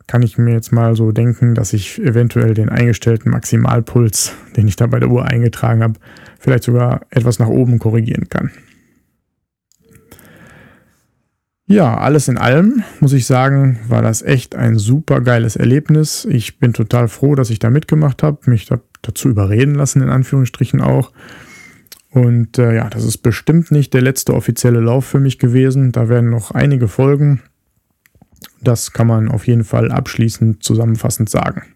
kann 0.06 0.22
ich 0.22 0.38
mir 0.38 0.52
jetzt 0.52 0.72
mal 0.72 0.94
so 0.94 1.12
denken, 1.12 1.54
dass 1.54 1.72
ich 1.72 1.98
eventuell 2.02 2.54
den 2.54 2.68
eingestellten 2.68 3.30
Maximalpuls, 3.30 4.32
den 4.56 4.68
ich 4.68 4.76
da 4.76 4.86
bei 4.86 5.00
der 5.00 5.10
Uhr 5.10 5.24
eingetragen 5.24 5.82
habe, 5.82 5.98
vielleicht 6.38 6.64
sogar 6.64 7.02
etwas 7.10 7.38
nach 7.38 7.48
oben 7.48 7.78
korrigieren 7.78 8.28
kann. 8.28 8.50
Ja, 11.66 11.96
alles 11.96 12.28
in 12.28 12.36
allem 12.36 12.84
muss 13.00 13.14
ich 13.14 13.24
sagen, 13.24 13.80
war 13.88 14.02
das 14.02 14.20
echt 14.20 14.54
ein 14.54 14.76
super 14.76 15.22
geiles 15.22 15.56
Erlebnis. 15.56 16.26
Ich 16.26 16.58
bin 16.58 16.74
total 16.74 17.08
froh, 17.08 17.34
dass 17.34 17.48
ich 17.48 17.58
da 17.58 17.70
mitgemacht 17.70 18.22
habe, 18.22 18.50
mich 18.50 18.66
da, 18.66 18.80
dazu 19.00 19.30
überreden 19.30 19.74
lassen, 19.74 20.02
in 20.02 20.10
Anführungsstrichen 20.10 20.82
auch. 20.82 21.10
Und 22.10 22.58
äh, 22.58 22.74
ja, 22.76 22.90
das 22.90 23.04
ist 23.04 23.18
bestimmt 23.18 23.70
nicht 23.70 23.94
der 23.94 24.02
letzte 24.02 24.34
offizielle 24.34 24.80
Lauf 24.80 25.06
für 25.06 25.20
mich 25.20 25.38
gewesen. 25.38 25.90
Da 25.90 26.10
werden 26.10 26.28
noch 26.28 26.50
einige 26.50 26.86
folgen. 26.86 27.40
Das 28.64 28.92
kann 28.92 29.06
man 29.06 29.30
auf 29.30 29.46
jeden 29.46 29.62
Fall 29.62 29.92
abschließend 29.92 30.62
zusammenfassend 30.62 31.28
sagen. 31.28 31.74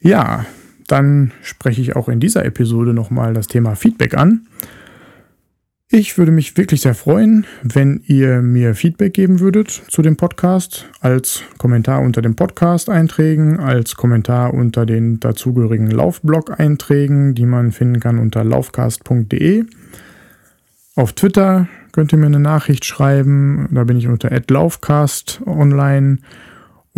Ja, 0.00 0.46
dann 0.88 1.32
spreche 1.42 1.80
ich 1.80 1.94
auch 1.94 2.08
in 2.08 2.18
dieser 2.18 2.44
Episode 2.44 2.92
nochmal 2.92 3.34
das 3.34 3.46
Thema 3.46 3.76
Feedback 3.76 4.14
an. 4.14 4.46
Ich 5.90 6.18
würde 6.18 6.32
mich 6.32 6.54
wirklich 6.58 6.82
sehr 6.82 6.94
freuen, 6.94 7.46
wenn 7.62 8.02
ihr 8.06 8.42
mir 8.42 8.74
Feedback 8.74 9.14
geben 9.14 9.40
würdet 9.40 9.70
zu 9.70 10.02
dem 10.02 10.16
Podcast, 10.16 10.86
als 11.00 11.44
Kommentar 11.56 12.02
unter 12.02 12.20
den 12.20 12.36
Podcast-Einträgen, 12.36 13.58
als 13.58 13.96
Kommentar 13.96 14.52
unter 14.52 14.84
den 14.84 15.18
dazugehörigen 15.18 15.90
Laufblog-Einträgen, 15.90 17.34
die 17.34 17.46
man 17.46 17.72
finden 17.72 18.00
kann 18.00 18.18
unter 18.18 18.44
laufcast.de. 18.44 19.64
Auf 20.94 21.14
Twitter 21.14 21.68
könnt 21.92 22.12
ihr 22.12 22.18
mir 22.18 22.26
eine 22.26 22.40
Nachricht 22.40 22.84
schreiben, 22.84 23.68
da 23.70 23.84
bin 23.84 23.96
ich 23.96 24.08
unter 24.08 24.30
@laufcast 24.46 25.40
online 25.46 26.18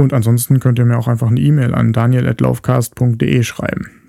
und 0.01 0.13
ansonsten 0.13 0.61
könnt 0.61 0.79
ihr 0.79 0.85
mir 0.85 0.99
auch 0.99 1.09
einfach 1.09 1.29
eine 1.29 1.41
E-Mail 1.41 1.75
an 1.75 1.93
daniel@laufcast.de 1.93 3.43
schreiben. 3.43 4.00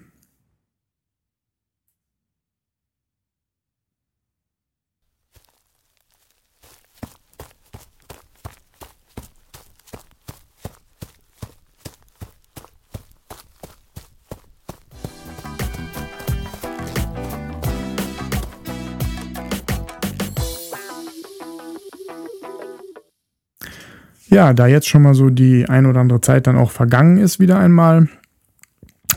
Ja, 24.34 24.54
da 24.54 24.65
jetzt 24.65 24.88
schon 24.88 25.02
mal 25.02 25.13
so 25.13 25.30
die 25.30 25.67
ein 25.67 25.86
oder 25.86 26.00
andere 26.00 26.22
Zeit 26.22 26.48
dann 26.48 26.58
auch 26.58 26.72
vergangen 26.72 27.17
ist, 27.17 27.41
wieder 27.41 27.60
einmal, 27.60 28.08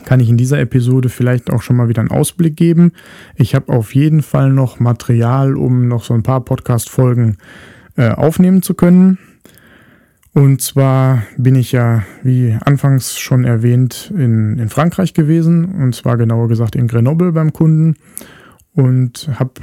kann 0.03 0.19
ich 0.19 0.29
in 0.29 0.35
dieser 0.35 0.59
Episode 0.59 1.07
vielleicht 1.07 1.49
auch 1.49 1.61
schon 1.61 1.77
mal 1.77 1.87
wieder 1.87 2.01
einen 2.01 2.11
Ausblick 2.11 2.57
geben. 2.57 2.91
Ich 3.35 3.55
habe 3.55 3.71
auf 3.71 3.95
jeden 3.95 4.21
Fall 4.21 4.51
noch 4.51 4.81
Material, 4.81 5.55
um 5.55 5.87
noch 5.87 6.03
so 6.03 6.13
ein 6.13 6.21
paar 6.21 6.41
Podcast-Folgen 6.41 7.37
äh, 7.95 8.09
aufnehmen 8.09 8.61
zu 8.61 8.73
können. 8.73 9.17
Und 10.33 10.61
zwar 10.61 11.23
bin 11.37 11.55
ich 11.55 11.71
ja, 11.71 12.03
wie 12.21 12.57
anfangs 12.65 13.17
schon 13.17 13.45
erwähnt, 13.45 14.11
in, 14.13 14.59
in 14.59 14.67
Frankreich 14.67 15.13
gewesen. 15.13 15.63
Und 15.63 15.95
zwar 15.95 16.17
genauer 16.17 16.49
gesagt 16.49 16.75
in 16.75 16.89
Grenoble 16.89 17.31
beim 17.31 17.53
Kunden. 17.53 17.95
Und 18.73 19.29
habe 19.39 19.53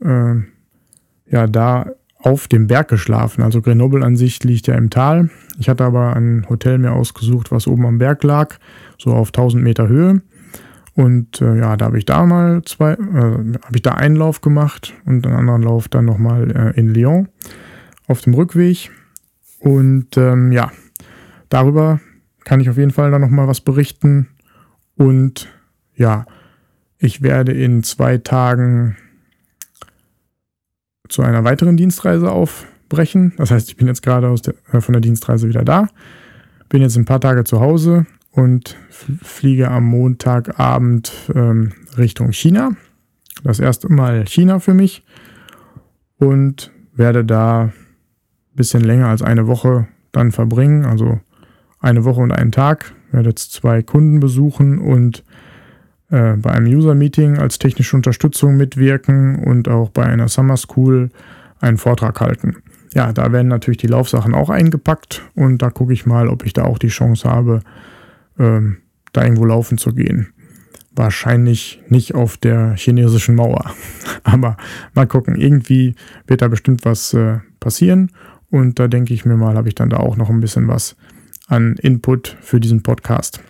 äh, 0.00 1.30
ja 1.30 1.46
da 1.46 1.90
auf 2.24 2.48
dem 2.48 2.66
Berg 2.66 2.88
geschlafen. 2.88 3.42
Also 3.42 3.60
Grenoble 3.60 4.02
an 4.02 4.16
sich 4.16 4.42
liegt 4.44 4.66
ja 4.66 4.74
im 4.74 4.88
Tal. 4.88 5.28
Ich 5.58 5.68
hatte 5.68 5.84
aber 5.84 6.16
ein 6.16 6.46
Hotel 6.48 6.78
mir 6.78 6.92
ausgesucht, 6.92 7.52
was 7.52 7.66
oben 7.66 7.84
am 7.84 7.98
Berg 7.98 8.24
lag, 8.24 8.56
so 8.98 9.12
auf 9.12 9.28
1000 9.28 9.62
Meter 9.62 9.88
Höhe. 9.88 10.22
Und 10.94 11.42
äh, 11.42 11.58
ja, 11.58 11.76
da 11.76 11.86
habe 11.86 11.98
ich 11.98 12.06
da 12.06 12.24
mal 12.24 12.62
zwei, 12.64 12.92
äh, 12.92 12.96
habe 12.96 13.74
ich 13.74 13.82
da 13.82 13.92
einen 13.92 14.16
Lauf 14.16 14.40
gemacht 14.40 14.94
und 15.04 15.26
einen 15.26 15.36
anderen 15.36 15.62
Lauf 15.62 15.88
dann 15.88 16.06
nochmal 16.06 16.50
äh, 16.50 16.80
in 16.80 16.94
Lyon 16.94 17.28
auf 18.06 18.22
dem 18.22 18.32
Rückweg. 18.32 18.90
Und 19.58 20.16
ähm, 20.16 20.50
ja, 20.50 20.72
darüber 21.50 22.00
kann 22.44 22.60
ich 22.60 22.70
auf 22.70 22.78
jeden 22.78 22.90
Fall 22.90 23.10
dann 23.10 23.20
nochmal 23.20 23.48
was 23.48 23.60
berichten. 23.60 24.28
Und 24.96 25.48
ja, 25.94 26.24
ich 26.98 27.20
werde 27.20 27.52
in 27.52 27.82
zwei 27.82 28.16
Tagen 28.16 28.96
zu 31.08 31.22
einer 31.22 31.44
weiteren 31.44 31.76
Dienstreise 31.76 32.30
aufbrechen. 32.30 33.32
Das 33.36 33.50
heißt, 33.50 33.68
ich 33.68 33.76
bin 33.76 33.86
jetzt 33.86 34.02
gerade 34.02 34.34
der, 34.34 34.54
äh, 34.72 34.80
von 34.80 34.92
der 34.92 35.00
Dienstreise 35.00 35.48
wieder 35.48 35.64
da, 35.64 35.88
bin 36.68 36.82
jetzt 36.82 36.96
ein 36.96 37.04
paar 37.04 37.20
Tage 37.20 37.44
zu 37.44 37.60
Hause 37.60 38.06
und 38.30 38.76
fliege 38.90 39.70
am 39.70 39.84
Montagabend 39.84 41.12
ähm, 41.34 41.72
Richtung 41.96 42.32
China. 42.32 42.72
Das 43.42 43.60
erste 43.60 43.92
Mal 43.92 44.26
China 44.26 44.58
für 44.58 44.74
mich 44.74 45.04
und 46.18 46.72
werde 46.94 47.24
da 47.24 47.64
ein 47.64 47.72
bisschen 48.54 48.82
länger 48.82 49.08
als 49.08 49.22
eine 49.22 49.46
Woche 49.46 49.88
dann 50.12 50.32
verbringen. 50.32 50.84
Also 50.84 51.20
eine 51.80 52.04
Woche 52.04 52.20
und 52.20 52.32
einen 52.32 52.52
Tag. 52.52 52.94
Werde 53.10 53.28
jetzt 53.28 53.52
zwei 53.52 53.82
Kunden 53.82 54.20
besuchen 54.20 54.78
und 54.78 55.24
äh, 56.10 56.34
bei 56.34 56.50
einem 56.50 56.66
User-Meeting 56.66 57.38
als 57.38 57.58
technische 57.58 57.96
Unterstützung 57.96 58.56
mitwirken 58.56 59.36
und 59.36 59.68
auch 59.68 59.90
bei 59.90 60.04
einer 60.04 60.28
Summer 60.28 60.56
School 60.56 61.10
einen 61.60 61.78
Vortrag 61.78 62.20
halten. 62.20 62.56
Ja, 62.94 63.12
da 63.12 63.32
werden 63.32 63.48
natürlich 63.48 63.78
die 63.78 63.88
Laufsachen 63.88 64.34
auch 64.34 64.50
eingepackt 64.50 65.22
und 65.34 65.62
da 65.62 65.70
gucke 65.70 65.92
ich 65.92 66.06
mal, 66.06 66.28
ob 66.28 66.46
ich 66.46 66.52
da 66.52 66.64
auch 66.64 66.78
die 66.78 66.88
Chance 66.88 67.28
habe, 67.28 67.60
ähm, 68.38 68.78
da 69.12 69.22
irgendwo 69.24 69.44
laufen 69.44 69.78
zu 69.78 69.94
gehen. 69.94 70.28
Wahrscheinlich 70.94 71.82
nicht 71.88 72.14
auf 72.14 72.36
der 72.36 72.74
chinesischen 72.76 73.34
Mauer. 73.34 73.72
Aber 74.22 74.56
mal 74.94 75.06
gucken, 75.06 75.34
irgendwie 75.34 75.96
wird 76.26 76.42
da 76.42 76.48
bestimmt 76.48 76.84
was 76.84 77.12
äh, 77.14 77.38
passieren. 77.58 78.12
Und 78.50 78.78
da 78.78 78.86
denke 78.86 79.12
ich 79.12 79.24
mir 79.24 79.36
mal, 79.36 79.56
habe 79.56 79.68
ich 79.68 79.74
dann 79.74 79.90
da 79.90 79.96
auch 79.96 80.16
noch 80.16 80.30
ein 80.30 80.40
bisschen 80.40 80.68
was 80.68 80.96
an 81.48 81.74
Input 81.82 82.36
für 82.40 82.60
diesen 82.60 82.82
Podcast. 82.82 83.40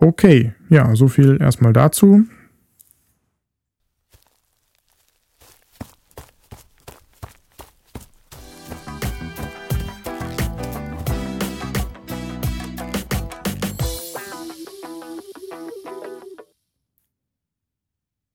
Okay, 0.00 0.52
ja, 0.68 0.94
so 0.94 1.08
viel 1.08 1.38
erstmal 1.40 1.72
dazu. 1.72 2.24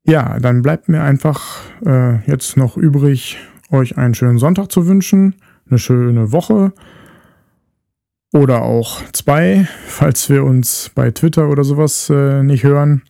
Ja, 0.06 0.38
dann 0.40 0.62
bleibt 0.62 0.90
mir 0.90 1.02
einfach 1.02 1.62
äh, 1.86 2.18
jetzt 2.30 2.58
noch 2.58 2.76
übrig, 2.76 3.38
euch 3.72 3.98
einen 3.98 4.14
schönen 4.14 4.38
Sonntag 4.38 4.70
zu 4.70 4.86
wünschen, 4.86 5.36
eine 5.70 5.80
schöne 5.80 6.34
Woche 6.34 6.74
oder 8.34 8.64
auch 8.64 9.02
zwei, 9.14 9.68
falls 9.86 10.30
wir 10.30 10.44
uns 10.44 10.92
bei 10.94 11.12
Twitter 11.12 11.50
oder 11.50 11.64
sowas 11.64 12.10
äh, 12.10 12.44
nicht 12.44 12.64
hören. 12.64 13.04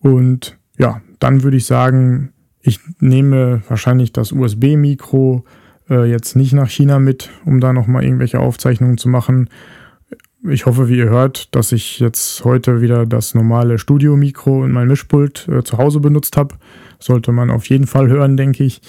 Und 0.00 0.58
ja, 0.76 1.00
dann 1.20 1.42
würde 1.44 1.56
ich 1.56 1.66
sagen, 1.66 2.32
ich 2.60 2.80
nehme 2.98 3.62
wahrscheinlich 3.68 4.12
das 4.12 4.32
USB-Mikro 4.32 5.44
äh, 5.88 6.10
jetzt 6.10 6.34
nicht 6.34 6.52
nach 6.52 6.68
China 6.68 6.98
mit, 6.98 7.30
um 7.44 7.60
da 7.60 7.72
nochmal 7.72 8.04
irgendwelche 8.04 8.40
Aufzeichnungen 8.40 8.98
zu 8.98 9.08
machen. 9.08 9.48
Ich 10.42 10.66
hoffe, 10.66 10.88
wie 10.88 10.98
ihr 10.98 11.08
hört, 11.08 11.54
dass 11.54 11.72
ich 11.72 12.00
jetzt 12.00 12.44
heute 12.44 12.80
wieder 12.80 13.06
das 13.06 13.34
normale 13.34 13.78
Studio-Mikro 13.78 14.64
in 14.64 14.72
mein 14.72 14.88
Mischpult 14.88 15.48
äh, 15.48 15.62
zu 15.62 15.78
Hause 15.78 16.00
benutzt 16.00 16.36
habe. 16.36 16.56
Sollte 16.98 17.30
man 17.30 17.50
auf 17.50 17.66
jeden 17.66 17.86
Fall 17.86 18.08
hören, 18.08 18.36
denke 18.36 18.64
ich. 18.64 18.82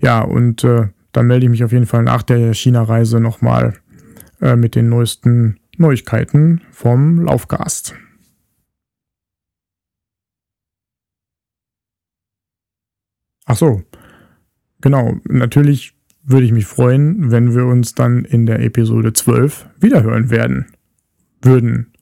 Ja, 0.00 0.20
und 0.22 0.64
äh, 0.64 0.88
dann 1.12 1.26
melde 1.26 1.46
ich 1.46 1.50
mich 1.50 1.64
auf 1.64 1.72
jeden 1.72 1.86
Fall 1.86 2.02
nach 2.02 2.22
der 2.22 2.54
China-Reise 2.54 3.20
nochmal 3.20 3.74
äh, 4.40 4.56
mit 4.56 4.74
den 4.74 4.88
neuesten 4.88 5.60
Neuigkeiten 5.76 6.62
vom 6.70 7.22
Laufgast. 7.24 7.94
Ach 13.46 13.56
so, 13.56 13.82
genau. 14.80 15.16
Natürlich 15.24 15.94
würde 16.22 16.46
ich 16.46 16.52
mich 16.52 16.66
freuen, 16.66 17.30
wenn 17.30 17.54
wir 17.54 17.66
uns 17.66 17.94
dann 17.94 18.24
in 18.24 18.46
der 18.46 18.60
Episode 18.60 19.12
12 19.12 19.68
wiederhören 19.80 20.30
werden. 20.30 20.66
Würden. 21.42 21.92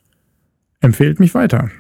Empfehlt 0.81 1.20
mich 1.20 1.35
weiter. 1.35 1.70